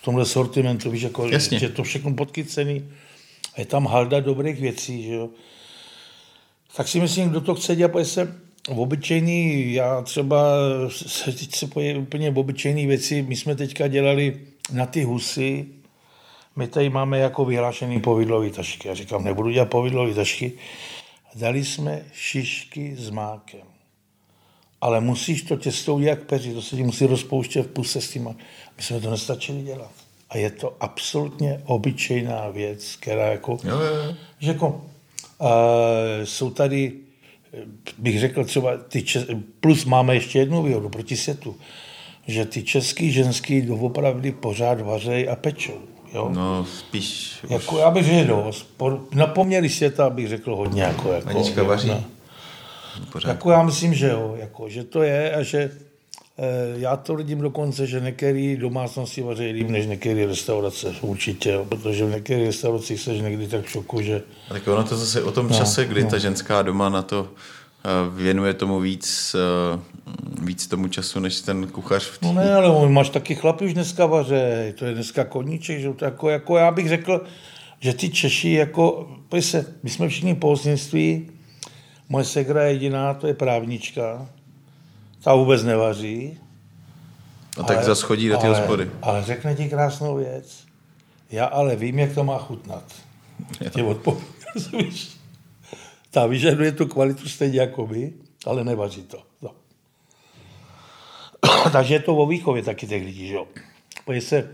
[0.00, 1.58] v tomhle sortimentu, víš, jako, Jasně.
[1.58, 2.88] že to všechno podkycený.
[3.54, 5.28] A je tam halda dobrých věcí, že jo.
[6.76, 8.36] Tak si myslím, kdo to chce dělat, se
[8.68, 10.42] v obyčejný, já třeba
[10.88, 14.40] se teď se poje úplně v obyčejný věci, my jsme teďka dělali
[14.72, 15.66] na ty husy,
[16.56, 18.88] my tady máme jako vyhlášený povidlový tašky.
[18.88, 20.52] Já říkám, nebudu dělat povidlový tašky.
[21.34, 23.69] Dali jsme šišky s mákem.
[24.80, 28.36] Ale musíš to těsto udělat peři, to se ti musí rozpouštět v puse s tím.
[28.76, 29.90] My jsme to nestačili dělat.
[30.30, 34.14] A je to absolutně obyčejná věc, která jako, jo, jo.
[34.38, 35.48] že jako uh,
[36.24, 36.92] jsou tady,
[37.98, 39.26] bych řekl třeba, ty čes,
[39.60, 41.56] plus máme ještě jednu výhodu proti světu,
[42.26, 45.80] že ty český ženský doopravdy pořád vařejí a pečou.
[46.14, 46.28] Jo?
[46.34, 47.38] No, spíš...
[47.50, 47.80] Jako, už...
[47.80, 48.50] já bych řekl.
[49.14, 50.82] Na poměry světa bych řekl hodně.
[50.82, 51.92] Jako, jako, Anička vaří?
[53.00, 53.06] No.
[53.12, 53.28] Pořád.
[53.28, 55.70] Jako já myslím, že jo, jako, že to je a že
[56.42, 61.64] Eh, já to vidím dokonce, že některé domácnosti vaří líp než některé restaurace, určitě, jo,
[61.64, 64.22] protože v některých restauracích se někdy tak v šoku, že...
[64.50, 66.10] A tak ono to zase o tom no, čase, kdy no.
[66.10, 67.28] ta ženská doma na to
[67.84, 69.80] eh, věnuje tomu víc, eh,
[70.42, 72.04] víc tomu času, než ten kuchař.
[72.04, 72.26] V tý...
[72.26, 76.04] No ne, ale máš taky chlapy už dneska vaře, to je dneska koníček, že to
[76.04, 77.24] jako, jako já bych řekl,
[77.80, 79.08] že ty Češi, jako,
[79.40, 81.30] se, my jsme všichni pohostinství,
[82.10, 84.28] moje segra jediná, to je právnička,
[85.22, 86.38] ta vůbec nevaří.
[87.60, 88.90] A tak zase chodí do ty hospody.
[89.02, 90.64] Ale řekne ti krásnou věc.
[91.30, 92.84] Já ale vím, jak to má chutnat.
[93.70, 94.24] Tě odpovím.
[96.10, 98.12] Ta vyžaduje tu kvalitu stejně jako my,
[98.46, 99.22] ale nevaří to.
[99.42, 99.50] No.
[101.72, 103.46] Takže je to o výchově taky těch lidí, že jo.
[104.20, 104.50] se,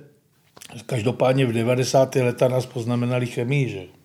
[0.86, 2.14] každopádně v 90.
[2.14, 3.95] leta nás poznamenali chemii, že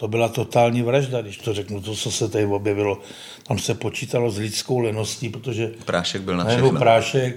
[0.00, 3.00] to byla totální vražda, když to řeknu, to, co se tady objevilo.
[3.42, 5.72] Tam se počítalo s lidskou leností, protože...
[5.84, 6.78] Prášek byl na všechno.
[6.78, 7.36] prášek,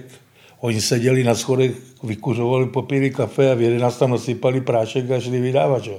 [0.60, 5.40] oni seděli na schodech, vykuřovali, popíli kafe a v 11 tam nasypali prášek a šli
[5.40, 5.84] vydávat.
[5.84, 5.92] Že?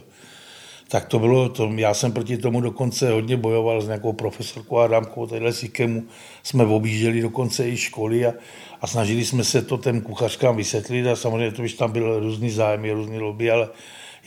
[0.87, 5.27] Tak to bylo, to, já jsem proti tomu dokonce hodně bojoval s nějakou profesorkou Adámkou,
[5.27, 6.03] tadyhle Sikemu,
[6.43, 8.33] jsme objížděli dokonce i školy a,
[8.81, 12.51] a snažili jsme se to těm kuchařkám vysvětlit a samozřejmě to už tam byl různý
[12.51, 13.69] zájmy, různý lobby, ale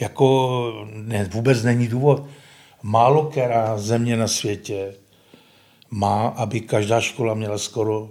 [0.00, 2.26] jako ne, vůbec není důvod.
[2.82, 4.94] Málo která země na světě
[5.90, 8.10] má, aby každá škola měla skoro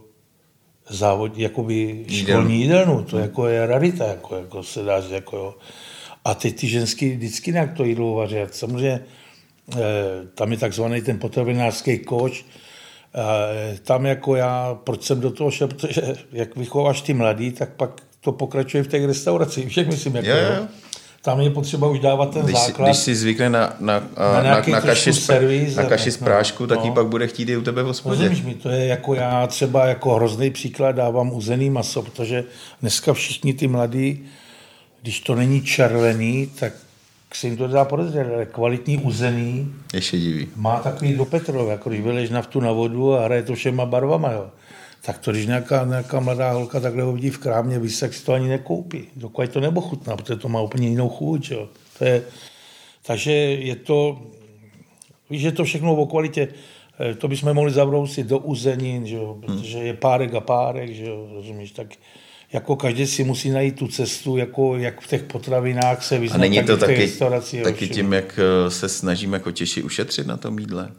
[0.90, 3.04] závod, jakoby školní jídelnu.
[3.04, 5.12] To jako je rarita, jako, jako se dá říct.
[5.12, 5.56] Jako jo.
[6.26, 8.36] A teď ty ženský vždycky nějak to jídlo uvaří.
[8.52, 9.00] Samozřejmě
[9.74, 9.78] eh,
[10.36, 12.46] tam je takzvaný ten potravinářský koč,
[13.16, 17.70] eh, tam jako já, proč jsem do toho šel, protože jak vychováš ty mladý, tak
[17.70, 20.16] pak to pokračuje v těch restauracích, všech myslím.
[20.16, 20.58] Jako, yeah.
[20.58, 20.68] jo
[21.26, 22.86] tam je potřeba už dávat ten když, základ.
[22.86, 26.64] Když si zvykne na, na, na, na, na, kaši, z, servis, na kaši z prášku,
[26.64, 26.96] no, tak ji no.
[26.96, 28.22] pak bude chtít i u tebe v hospodě.
[28.22, 32.44] Rozumíš mi, to je jako já třeba jako hrozný příklad dávám uzený maso, protože
[32.82, 34.26] dneska všichni ty mladí,
[35.02, 36.74] když to není červený, tak
[37.34, 40.48] se jim to dá podezřet, ale kvalitní uzený je šedivý.
[40.56, 44.32] má takový do Petrov, jako když vyleš naftu na vodu a hraje to všema barvama.
[44.32, 44.46] Jo
[45.06, 48.26] tak to, když nějaká, nějaká mladá holka takhle ho vidí v krámě, víš, tak si
[48.26, 49.08] to ani nekoupí.
[49.16, 51.52] Dokud to nebo chutná, protože to má úplně jinou chuť.
[51.52, 51.70] Jo.
[52.00, 52.24] To je,
[53.06, 54.22] takže je to,
[55.30, 56.48] víš, že to všechno o kvalitě,
[57.00, 61.06] eh, to bychom mohli zavrousit do uzenin, že jo, protože je párek a párek, že
[61.06, 61.88] jo, rozumíš, tak
[62.54, 66.40] jako každý si musí najít tu cestu, jako jak v těch potravinách se vyznat, A
[66.40, 67.12] není to taky,
[67.64, 70.92] taky tím, jak eh, se snažíme jako Češi ušetřit na tom jídle?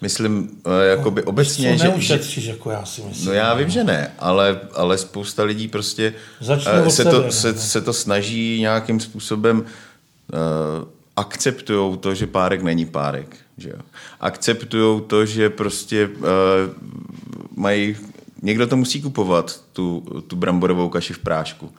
[0.00, 1.84] Myslím, eh, jakoby no, obecně, že...
[1.84, 3.26] neušetříš, jako já si myslím.
[3.26, 6.14] No já vím, že ne, ale, ale spousta lidí prostě
[6.48, 12.86] uh, se, to, se, se to snaží nějakým způsobem uh, akceptují to, že párek není
[12.86, 13.36] párek.
[13.58, 13.78] Že jo?
[14.20, 16.24] Akceptují to, že prostě uh,
[17.56, 17.96] mají...
[18.42, 21.72] Někdo to musí kupovat, tu, tu bramborovou kaši v prášku.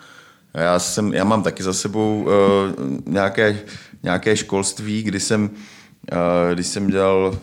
[0.53, 2.31] Já, jsem, já mám taky za sebou uh,
[3.05, 3.59] nějaké,
[4.03, 5.49] nějaké školství, kdy jsem,
[6.11, 7.37] uh, když jsem dělal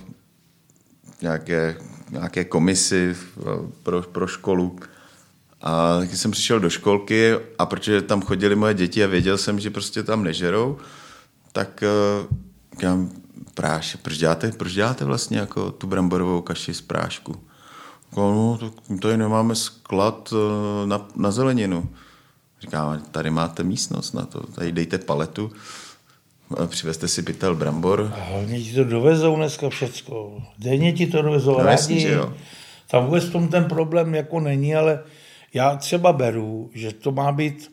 [1.24, 1.76] nějaké,
[2.10, 3.16] nějaké komisi
[3.82, 4.78] pro, pro školu.
[5.62, 9.60] A taky jsem přišel do školky a protože tam chodili moje děti a věděl jsem,
[9.60, 10.78] že prostě tam nežerou,
[11.52, 12.36] tak uh,
[12.72, 13.10] říkám,
[13.54, 17.36] práš, proč děláte, proč děláte vlastně jako tu bramborovou kaši z prášku?
[18.16, 20.38] No, tak tady nemáme sklad uh,
[20.86, 21.88] na, na zeleninu.
[22.60, 25.52] Říkám, tady máte místnost na to, tady dejte paletu,
[26.66, 28.12] Přivezte si pytel brambor.
[28.14, 30.42] A hlavně ti to dovezou dneska všecko.
[30.59, 31.70] Denně ti to dovezou no, rádi.
[31.70, 32.32] Jasný, jo.
[32.90, 35.05] Tam vůbec tom ten problém jako není, ale
[35.55, 37.72] já třeba beru, že to má být,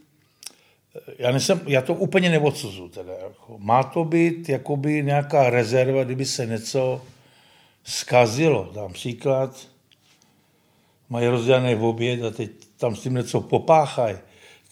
[1.18, 3.14] já, nesem, já to úplně neodsuzu teda.
[3.14, 3.58] Jako.
[3.58, 7.02] Má to být jakoby nějaká rezerva, kdyby se něco
[7.84, 8.72] zkazilo.
[8.76, 9.68] Dám příklad,
[11.10, 14.16] mají rozdělený v oběd a teď tam s tím něco popáchají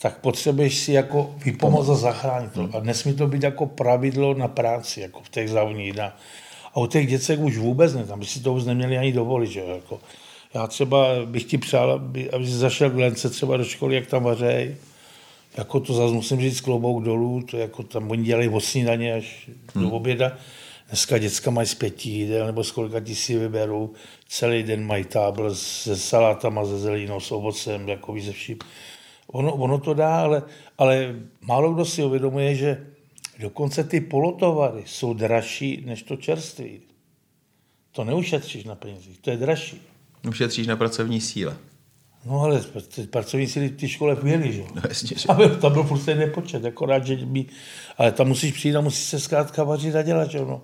[0.02, 2.70] tak potřebuješ si jako vypomoct a zachránit to.
[2.74, 6.00] A nesmí to být jako pravidlo na práci, jako v těch závodních
[6.74, 9.48] A u těch děcek už vůbec ne, tam by si to už neměli ani dovolit.
[9.48, 9.60] Že?
[9.60, 10.00] Jako,
[10.54, 14.08] já třeba bych ti přál, aby, aby si zašel k Lence třeba do školy, jak
[14.08, 14.76] tam vařej.
[15.58, 19.50] Jako to zase musím říct klobouk dolů, to jako tam oni dělají od snídaně až
[19.76, 19.84] hmm.
[19.84, 20.38] do oběda.
[20.88, 23.94] Dneska děcka mají z pěti jídel, nebo z kolika ti si vyberou.
[24.28, 28.58] Celý den mají tábl se salátama, se zelínou, s ovocem, jako ze vším
[29.32, 30.44] ono, ono to dá, ale,
[30.78, 32.86] ale málo kdo si uvědomuje, že
[33.40, 36.82] dokonce ty polotovary jsou dražší než to čerství.
[37.92, 39.82] To neušetříš na penězích, to je dražší.
[40.28, 41.58] Ušetříš na pracovní síle.
[42.26, 42.62] No ale
[43.10, 44.64] pracovní síly ty škole měli, že?
[44.76, 45.28] No jasně, že.
[45.28, 47.46] A tam byl prostě nepočet, akorát, že by,
[47.98, 50.62] ale tam musíš přijít a musíš se zkrátka vařit a dělat, že no.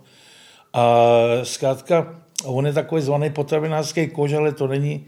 [0.73, 1.07] A
[1.43, 5.05] zkrátka, on je takový zvaný potravinářský kož, ale to není,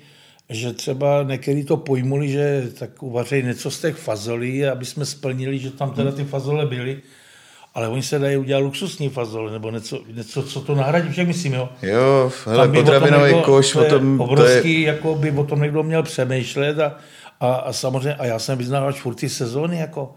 [0.50, 5.60] že třeba některý to pojmuli, že tak uvařejí něco z těch fazolí, aby jsme splnili,
[5.60, 7.02] že tam teda ty fazole byly,
[7.76, 11.54] ale oni se dají udělat luxusní fazole, nebo něco, něco co to nahradí, však myslím,
[11.54, 11.70] jo.
[11.82, 14.82] Jo, hele, potravinový koš, to o tom, obrovský, to je...
[14.82, 16.96] jako by o tom někdo měl přemýšlet a,
[17.40, 20.16] a, a samozřejmě, a já jsem vyznávač furt ty sezóny, jako,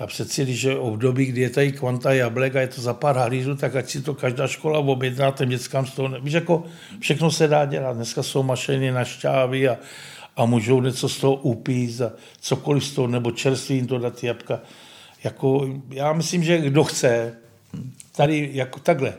[0.00, 3.16] já přeci, když je období, kdy je tady kvanta jablek a je to za pár
[3.16, 6.64] halířů, tak ať si to každá škola objedná, těm dětskám z toho, víš, jako
[7.00, 7.96] všechno se dá dělat.
[7.96, 9.78] Dneska jsou mašiny na šťávy a,
[10.36, 14.24] a můžou něco z toho upít a cokoliv z toho, nebo čerstvý jim to dát
[14.24, 14.60] jabka.
[15.24, 17.34] Jako, já myslím, že kdo chce,
[18.16, 19.14] tady jako takhle,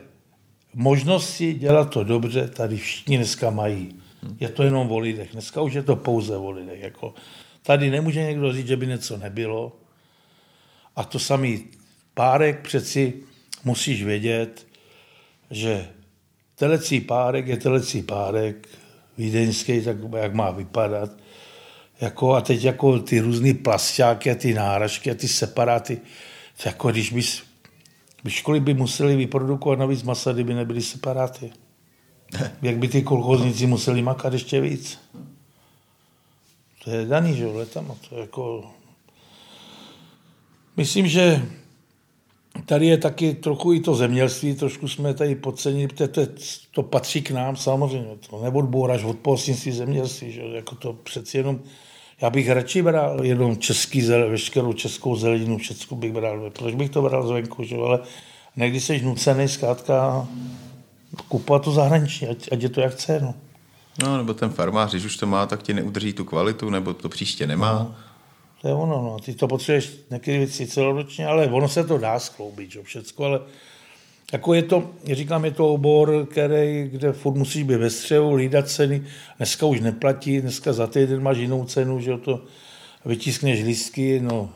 [0.74, 3.94] možnosti dělat to dobře, tady všichni dneska mají.
[4.40, 5.28] Je to jenom o lidech.
[5.32, 6.80] Dneska už je to pouze o lidech.
[6.80, 7.14] Jako,
[7.62, 9.72] tady nemůže někdo říct, že by něco nebylo.
[11.00, 11.64] A to samý
[12.14, 13.14] párek přeci
[13.64, 14.66] musíš vědět,
[15.50, 15.88] že
[16.54, 18.68] telecí párek je telecí párek,
[19.18, 21.10] vídeňský, tak jak má vypadat.
[22.00, 26.00] Jako, a teď jako ty různé plastáky a ty náražky a ty separáty,
[26.64, 27.42] jako když bys,
[28.24, 31.52] by školy by museli vyprodukovat navíc masa, kdyby nebyly separáty.
[32.62, 34.98] Jak by ty kolchozníci museli makat ještě víc.
[36.84, 37.94] To je daný, že jo, letama.
[38.08, 38.70] To jako...
[40.76, 41.42] Myslím, že
[42.66, 46.20] tady je taky trochu i to zemědělství, trošku jsme tady podcenili, protože to,
[46.70, 48.16] to patří k nám samozřejmě.
[48.30, 50.42] To neodbouráš od pohostinství zemědělství, že?
[50.42, 51.60] jako to přeci jenom
[52.20, 56.50] já bych radši bral jenom český zel, veškerou českou zeleninu, všechno bych bral.
[56.50, 57.76] Proč bych to bral zvenku, že?
[57.76, 57.98] ale
[58.56, 60.28] někdy jsi nucený zkrátka
[61.28, 63.20] kupovat to zahraniční, ať, ať je to jak chce.
[63.20, 63.34] No.
[64.02, 67.08] no, nebo ten farmář, když už to má, tak ti neudrží tu kvalitu, nebo to
[67.08, 67.72] příště nemá.
[67.72, 67.94] No,
[68.62, 69.16] to je ono, no.
[69.24, 73.40] Ty to potřebuješ některé věci celoročně, ale ono se to dá skloubit, že všecko, ale
[74.32, 78.68] jako je to, říkám, je to obor, který, kde furt musíš být ve střehu, hlídat
[78.68, 79.02] ceny.
[79.36, 82.44] Dneska už neplatí, dneska za týden máš jinou cenu, že to
[83.04, 84.50] vytiskneš lístky, no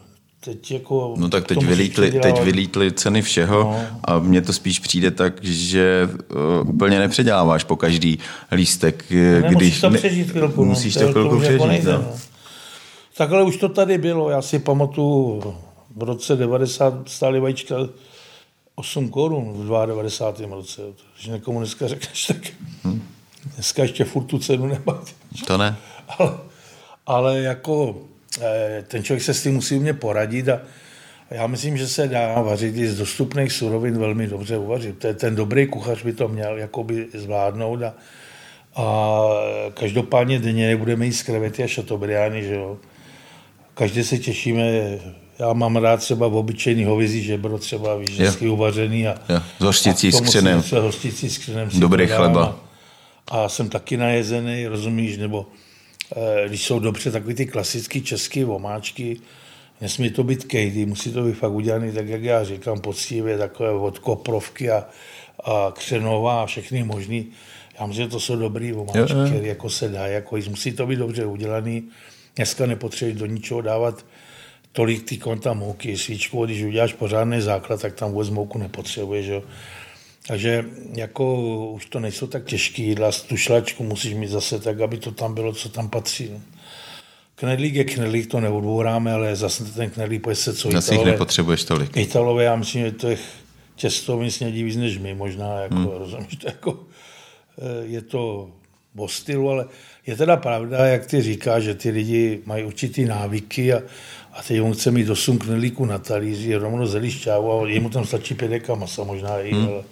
[0.44, 1.14] teď jako...
[1.18, 4.00] No tak teď vylítly, teď vylítly ceny všeho no.
[4.04, 6.08] a mně to spíš přijde tak, že
[6.62, 8.18] uh, úplně nepředěláváš po každý
[8.52, 9.04] lístek.
[9.42, 10.64] No, když to přežít chvilku.
[10.64, 10.70] No.
[10.70, 11.98] Musíš no, to chvilku přežít, jako nejde, no.
[11.98, 12.33] no.
[13.16, 14.30] Takhle už to tady bylo.
[14.30, 15.54] Já si pamatuju,
[15.96, 17.76] v roce 90 stály vajíčka
[18.74, 20.56] 8 korun v 92.
[20.56, 20.82] roce.
[21.14, 22.36] Když někomu dneska řekneš, tak
[22.84, 23.02] hmm.
[23.54, 25.02] dneska ještě furt tu cenu nemá.
[25.46, 25.76] To ne.
[26.08, 26.38] Ale,
[27.06, 27.96] ale jako
[28.40, 30.60] eh, ten člověk se s tím musí mě poradit a
[31.30, 35.06] já myslím, že se dá vařit i z dostupných surovin velmi dobře uvařit.
[35.14, 37.94] Ten dobrý kuchař by to měl jakoby zvládnout a,
[38.76, 39.28] a
[39.74, 42.78] každopádně denně nebudeme jíst krevety a šatobriány, že jo.
[43.74, 44.98] Každý se těšíme
[45.38, 49.08] já mám rád třeba v obyčejný hovězí žebro, třeba víš, hezky uvařený.
[49.08, 49.40] A, jo.
[49.58, 50.62] S hořticí s křenem.
[50.62, 51.68] S hořticí s křenem.
[51.78, 52.58] Dobrý chleba.
[53.30, 55.46] A, a jsem taky najezený, rozumíš, nebo
[56.16, 59.20] e, když jsou dobře takový ty klasické české omáčky,
[59.80, 63.70] nesmí to být kejdy, musí to být fakt udělaný tak, jak já říkám, poctivě, takové
[63.70, 64.84] od koprovky a,
[65.44, 67.26] a křenová a všechny možný.
[67.80, 70.96] Já myslím, že to jsou dobrý omáčky, které jako se dá, jako musí to být
[70.96, 71.82] dobře udělaný.
[72.36, 74.06] Dneska nepotřebuješ do ničeho dávat
[74.72, 79.26] tolik ty konta mouky, svíčku, když uděláš pořádný základ, tak tam vůbec mouku nepotřebuješ.
[79.26, 79.42] Jo.
[80.26, 80.64] Takže
[80.94, 81.36] jako
[81.70, 85.34] už to nejsou tak těžké jídla, tu šlačku musíš mít zase tak, aby to tam
[85.34, 86.30] bylo, co tam patří.
[87.34, 91.64] Knedlík je knedlík, to neodbouráme, ale zase ten knedlík pojď se co Zase jich nepotřebuješ
[91.64, 91.96] tolik.
[91.96, 93.18] Italové, já myslím, že to je
[93.76, 95.88] těstovin snědí víc než my, možná, jako, hmm.
[95.88, 96.80] rozumíš, to jako,
[97.58, 98.50] eh, je to
[98.96, 99.66] o stylu, ale
[100.06, 103.82] je teda pravda, jak ty říkáš, že ty lidi mají určitý návyky a,
[104.32, 108.04] a teď on chce mít 8 knedlíků na talíři, rovno zelí šťávu a jemu tam
[108.04, 109.68] stačí pět deka masa možná i, hmm.
[109.68, 109.82] ale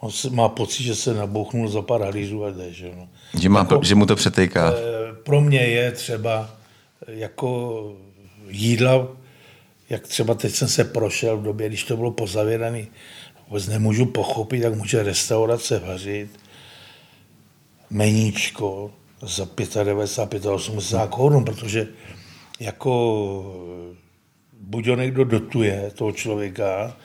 [0.00, 2.72] on má pocit, že se nabouchnul za pár halířů a jde.
[2.72, 3.08] Že, no.
[3.40, 4.72] že, má, jako, že mu to přetejká.
[4.72, 6.50] Eh, pro mě je třeba
[7.08, 7.92] jako
[8.48, 9.08] jídla,
[9.90, 12.86] jak třeba teď jsem se prošel v době, když to bylo pozavěrané,
[13.48, 16.30] vůbec nemůžu pochopit, jak může restaurace vařit
[17.90, 18.90] meníčko
[19.22, 19.48] za
[19.84, 21.88] 95, 85 korun, protože
[22.60, 22.92] jako
[24.60, 26.96] buď ho někdo dotuje, toho člověka,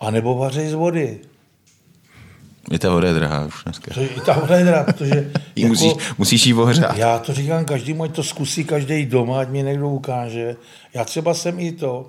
[0.00, 1.20] anebo vaří z vody.
[2.70, 3.94] I ta voda je drahá už dneska.
[3.94, 5.32] To, I ta voda je drahá, protože...
[5.56, 6.96] jako, musíš, musíš jí ohřát.
[6.96, 10.56] Já to říkám každému, ať to zkusí každý doma, ať mi někdo ukáže.
[10.94, 12.06] Já třeba jsem i to,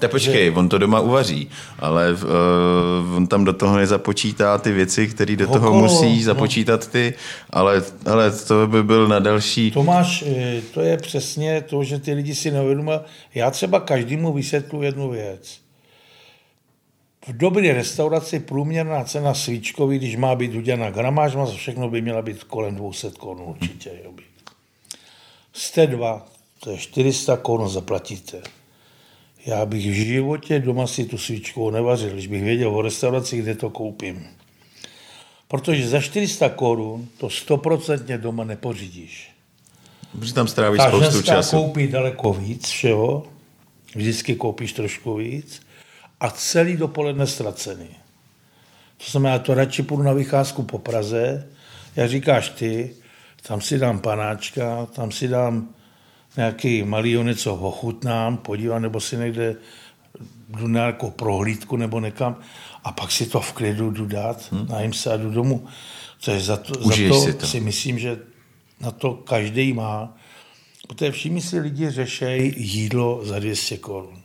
[0.00, 0.52] tak počkej, že...
[0.52, 5.46] on to doma uvaří, ale uh, on tam do toho nezapočítá ty věci, které do
[5.46, 6.22] toho Okolo, musí no.
[6.22, 7.14] započítat ty,
[7.50, 9.70] ale, ale to by byl na další...
[9.70, 12.98] Tomáš, eh, to je přesně to, že ty lidi si neuvědomují.
[13.34, 15.58] Já třeba každému vysvětlu jednu věc.
[17.28, 22.22] V dobré restauraci průměrná cena svíčkový, když má být udělaná gramáž, má všechno by měla
[22.22, 23.90] být kolem 200 korun určitě.
[25.52, 26.26] Jste dva,
[26.60, 28.42] to je 400 korun zaplatíte
[29.46, 33.54] já bych v životě doma si tu svíčku nevařil, když bych věděl o restauraci, kde
[33.54, 34.26] to koupím.
[35.48, 39.30] Protože za 400 korun to stoprocentně doma nepořídíš.
[40.18, 41.56] Protože tam strávíš Ta spoustu času.
[41.56, 43.26] koupí daleko víc všeho,
[43.94, 45.62] vždycky koupíš trošku víc
[46.20, 47.88] a celý dopoledne ztracený.
[49.04, 51.48] To znamená, to radši půjdu na vycházku po Praze,
[51.96, 52.94] jak říkáš ty,
[53.42, 55.68] tam si dám panáčka, tam si dám
[56.36, 59.56] nějaký malý něco ochutnám, podívám, nebo si někde
[60.48, 62.36] jdu na nějakou prohlídku nebo někam
[62.84, 64.66] a pak si to v klidu jdu dát, hmm.
[64.70, 65.66] najím se a jdu domů.
[66.24, 68.18] To je za to, za to, si, to si myslím, že
[68.80, 70.16] na to každý má.
[70.88, 74.22] Protože všichni si lidi řešejí jídlo za 200 korun.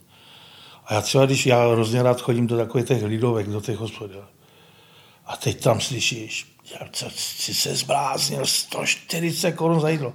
[0.85, 4.11] A já třeba, když já hrozně rád chodím do takových těch lidovek, do těch hospod,
[5.25, 6.55] a teď tam slyšíš,
[6.91, 10.13] co jsi se zbláznil, 140 korun za jídlo.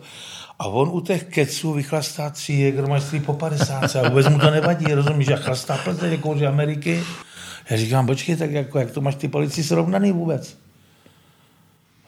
[0.61, 4.94] A on u těch keců vychlastá tři jegermajství po 50 a vůbec mu to nevadí,
[4.94, 7.02] rozumíš, jak chlastá plze kouří Ameriky.
[7.70, 10.58] Já říkám, počkej, tak jako, jak to máš ty policii srovnaný vůbec?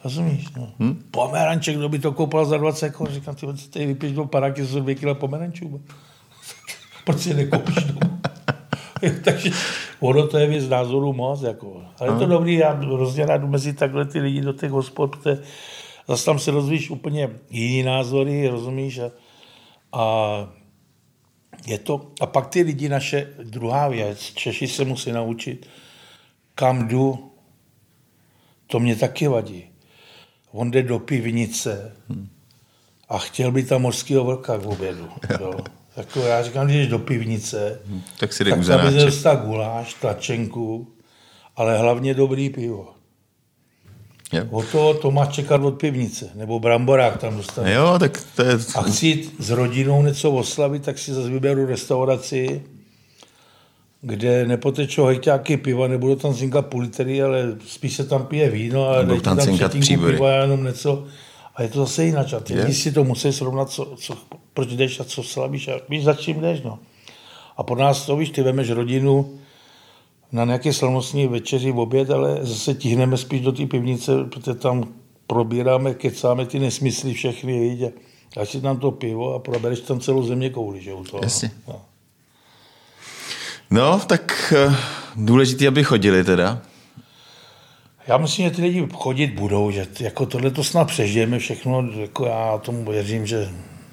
[0.03, 0.45] Rozumíš?
[0.57, 0.69] No.
[0.79, 1.03] Hmm?
[1.11, 4.79] Pomeranček, kdo by to koupil za 20 korun, říkám, ty tady vypíš do paráky, jsou
[4.79, 5.81] dvě kilo pomerančů.
[7.05, 8.19] Proč si nekoupíš domů?
[9.23, 9.49] Takže
[9.99, 11.41] ono to je věc názoru moc.
[11.41, 11.83] Jako.
[11.99, 15.41] Ale je to dobrý, já hrozně rád mezi takhle ty lidi do těch hospod, protože
[16.07, 18.99] zase tam se rozvíjíš úplně jiný názory, rozumíš?
[18.99, 19.11] A,
[19.91, 20.03] a
[21.65, 25.69] je to, a pak ty lidi naše, druhá věc, Češi se musí naučit,
[26.55, 27.31] kam jdu,
[28.67, 29.69] to mě taky vadí.
[30.51, 31.95] On jde do pivnice
[33.09, 35.09] a chtěl by tam mořského vlka k obědu.
[35.39, 35.53] Jo.
[35.97, 37.81] Jako já říkám, když jdeš do pivnice,
[38.19, 40.93] tak si jde tak tam dostat guláš, tlačenku,
[41.55, 42.92] ale hlavně dobrý pivo.
[44.33, 44.43] Jo.
[44.51, 47.73] O to, to máš čekat od pivnice, nebo bramborák tam dostane.
[47.73, 48.57] Jo, tak to je...
[48.75, 52.61] A chci s rodinou něco oslavit, tak si zase vyberu restauraci,
[54.01, 58.89] kde nepotečou hejťáky piva, nebudou tam cinkat půl litry, ale spíš se tam pije víno
[58.89, 60.13] a dají tam, tam příbory.
[60.13, 61.03] piva, jenom něco.
[61.55, 62.33] A je to zase jinak.
[62.33, 64.17] A ty lidi si to musí srovnat, co, co,
[64.53, 65.67] proč jdeš a co slavíš.
[65.67, 66.79] A víš, za čím jdeš, no.
[67.57, 69.39] A po nás to víš, ty vemeš rodinu,
[70.33, 74.83] na nějaké slavnostní večeři v oběd, ale zase tihneme spíš do té pivnice, protože tam
[75.27, 77.89] probíráme, kecáme ty nesmysly všechny, víš,
[78.37, 81.23] a si tam to pivo a probereš tam celou země kouli, že u toho.
[81.23, 81.51] Jasně.
[81.67, 81.81] No.
[83.71, 84.75] no, tak uh,
[85.15, 86.61] důležité, aby chodili teda.
[88.07, 92.25] Já myslím, že ty lidi chodit budou, že jako tohle to snad přežijeme všechno, jako
[92.25, 93.49] já tomu věřím, že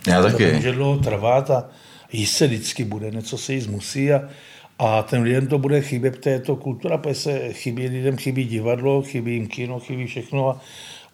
[0.06, 0.50] já taky.
[0.50, 1.68] to může dlouho trvat a
[2.12, 4.20] jíst se vždycky bude, něco se jíst musí a
[4.82, 8.44] a ten lidem to bude chybět, protože je to kultura, protože se chybí lidem, chybí
[8.44, 10.60] divadlo, chybí jim kino, chybí všechno a,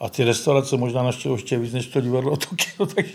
[0.01, 3.13] a ty restaurace možná naštěvo ještě víc než to divadlo, to kino, takže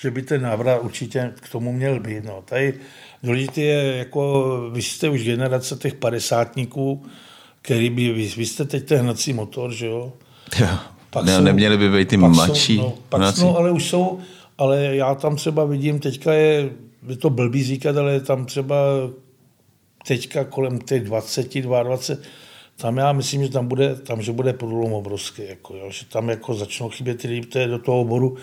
[0.00, 2.24] že by ten návrat určitě k tomu měl být.
[2.24, 2.42] No.
[2.44, 2.74] Tady
[3.22, 7.06] důležité je, jako vy jste už generace těch padesátníků,
[7.62, 10.12] který by, vy, vy jste teď ten hnací motor, že jo?
[10.60, 10.68] jo.
[11.10, 12.76] Pak ne, jsou, neměli by být ty mladší.
[12.76, 14.18] Jsou, no, pak jsou, ale už jsou,
[14.58, 16.70] ale já tam třeba vidím, teďka je,
[17.08, 18.76] je to blbý říkat, ale tam třeba
[20.06, 21.98] teďka kolem těch 20, 22,
[22.76, 26.28] tam já myslím, že tam bude, tam, že bude průlom obrovský, jako, jo, že tam
[26.28, 28.36] jako začnou chybět ty lidi do toho oboru.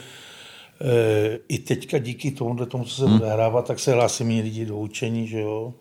[0.81, 3.15] E, I teďka díky tomu, tomu, co se hmm.
[3.15, 5.73] odehrává, tak se hlásí méně lidi do učení, že jo.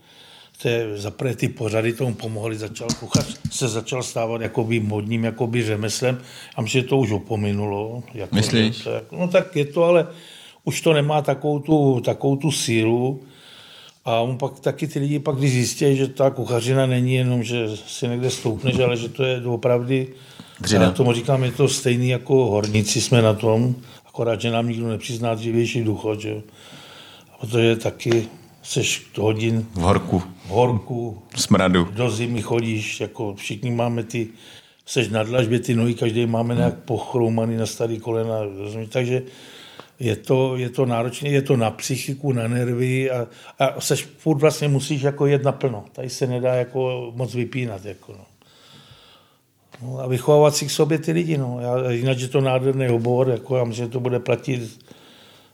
[0.63, 6.19] Te, zaprvé ty pořady tomu pomohly, začal kuchař se začal stávat jakoby modním, jakoby řemeslem.
[6.57, 8.03] A myslím, že to už opominulo.
[8.15, 8.85] Jako, Myslíš?
[8.85, 10.07] To, no tak je to, ale
[10.65, 13.23] už to nemá takovou tu, takovou tu sílu.
[14.07, 17.69] A on pak taky ty lidi pak, když zjistí, že ta kuchařina není jenom, že
[17.87, 19.95] si někde stoupneš, ale že to je opravdu,
[20.73, 23.75] já tomu říkám, je to stejný jako horníci jsme na tom,
[24.07, 26.43] akorát, že nám nikdo nepřizná dřívější ducho, že
[27.41, 28.29] protože taky
[28.63, 31.89] seš hodin v horku, v horku, smradu.
[31.93, 34.29] Do zimy chodíš, jako všichni máme ty,
[34.87, 38.89] seš na dlažbě, ty nohy, každý máme nějak pochroumaný na starý kolena, rozumíš?
[38.93, 39.23] takže
[40.01, 43.27] je to, je to náročné, je to na psychiku, na nervy a,
[43.59, 45.85] a seš furt vlastně musíš jako jet naplno.
[45.93, 47.85] Tady se nedá jako moc vypínat.
[47.85, 48.25] Jako no.
[49.83, 51.39] No, a vychovávat si k sobě ty lidi.
[51.39, 51.59] No.
[51.61, 54.79] Já, jinak je to nádherný obor, jako já myslím, že to bude platit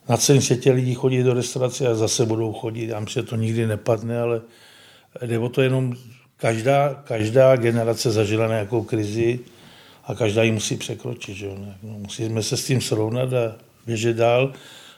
[0.08, 2.88] na celém světě lidí chodí do restaurace a zase budou chodit.
[2.88, 4.40] Já myslím, že to nikdy nepadne, ale
[5.26, 5.94] jde o to jenom,
[6.36, 9.40] každá, každá generace zažila nějakou krizi
[10.04, 11.36] a každá ji musí překročit.
[11.36, 11.48] Že?
[11.82, 13.56] No, musíme se s tím srovnat a
[13.86, 14.52] běžet dál.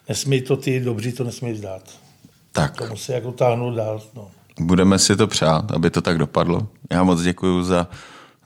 [0.09, 1.83] Nesmí to ty dobří, to nesmí vzdát.
[2.53, 2.77] Tak.
[2.77, 4.03] To musí jako táhnout dál.
[4.15, 4.31] No.
[4.61, 6.69] Budeme si to přát, aby to tak dopadlo.
[6.91, 7.89] Já moc děkuji za,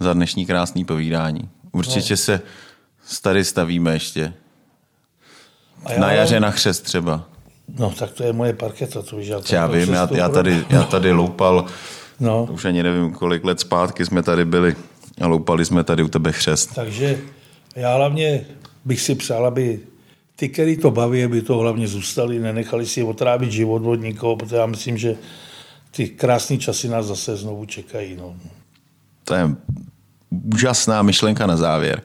[0.01, 1.49] za dnešní krásný povídání.
[1.73, 2.17] Určitě no.
[2.17, 2.41] se
[3.23, 4.35] tady stavíme ještě.
[5.89, 6.01] já...
[6.01, 7.25] Na jaře na chřest třeba.
[7.79, 9.29] No, tak to je moje parketa, to víš.
[9.29, 11.67] Já, já vím, já, já, tady, já tady loupal,
[12.21, 12.49] no.
[12.51, 14.77] už ani nevím, kolik let zpátky jsme tady byli
[15.21, 16.75] a loupali jsme tady u tebe chřest.
[16.75, 17.19] Takže
[17.77, 18.47] já hlavně
[18.85, 19.81] bych si přál, aby
[20.39, 24.57] ty, který to baví, aby to hlavně zůstali, nenechali si otrávit život od nikoho, protože
[24.57, 25.17] já myslím, že
[25.91, 28.17] ty krásné časy nás zase znovu čekají.
[28.17, 28.37] No.
[29.25, 29.51] To je
[30.55, 32.03] úžasná myšlenka na závěr.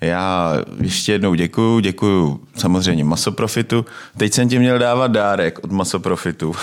[0.00, 3.84] Já ještě jednou děkuju, děkuju samozřejmě Masoprofitu.
[4.16, 6.54] Teď jsem ti měl dávat dárek od Masoprofitu,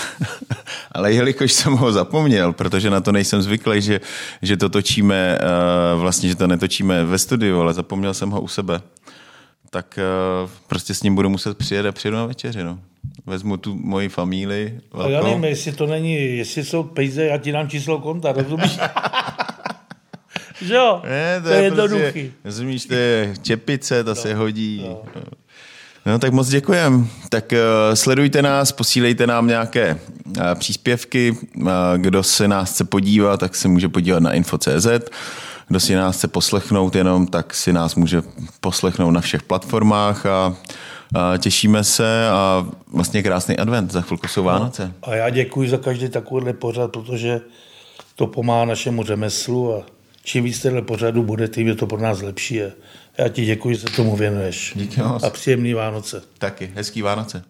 [0.92, 4.00] ale jelikož jsem ho zapomněl, protože na to nejsem zvyklý, že,
[4.42, 8.48] že to točíme, eh, vlastně, že to netočíme ve studiu, ale zapomněl jsem ho u
[8.48, 8.80] sebe,
[9.70, 12.64] tak eh, prostě s ním budu muset přijet a přijedu na večeři.
[12.64, 12.78] No.
[13.26, 14.80] Vezmu tu moji familii.
[14.92, 15.10] Velkou.
[15.10, 18.78] Já nevím, jestli to není, jestli jsou peníze, já ti dám číslo konta, rozumíš?
[20.62, 21.02] že jo?
[21.04, 22.02] Ne, to, to je, je jednoduchý.
[22.02, 24.84] Prostě, rozumíš, to je čepice, to no, se hodí.
[24.88, 25.02] No.
[26.06, 27.08] No tak moc děkujem.
[27.28, 31.36] Tak uh, sledujte nás, posílejte nám nějaké uh, příspěvky.
[31.56, 34.86] Uh, kdo se nás chce podívat, tak se může podívat na info.cz.
[35.68, 38.22] Kdo si nás chce poslechnout jenom, tak si nás může
[38.60, 40.56] poslechnout na všech platformách a,
[41.14, 43.92] a těšíme se a vlastně krásný advent.
[43.92, 44.86] Za chvilku jsou Vánoce.
[45.06, 47.40] No, a já děkuji za každý takovýhle pořad, protože
[48.14, 49.82] to pomáhá našemu řemeslu a
[50.24, 52.62] čím víc téhle pořadu bude, tím je to pro nás lepší.
[52.62, 52.70] A
[53.18, 54.72] já ti děkuji, že se tomu věnuješ.
[54.76, 55.22] Díky moc.
[55.22, 56.22] A příjemný Vánoce.
[56.38, 57.42] Taky, hezký Vánoce.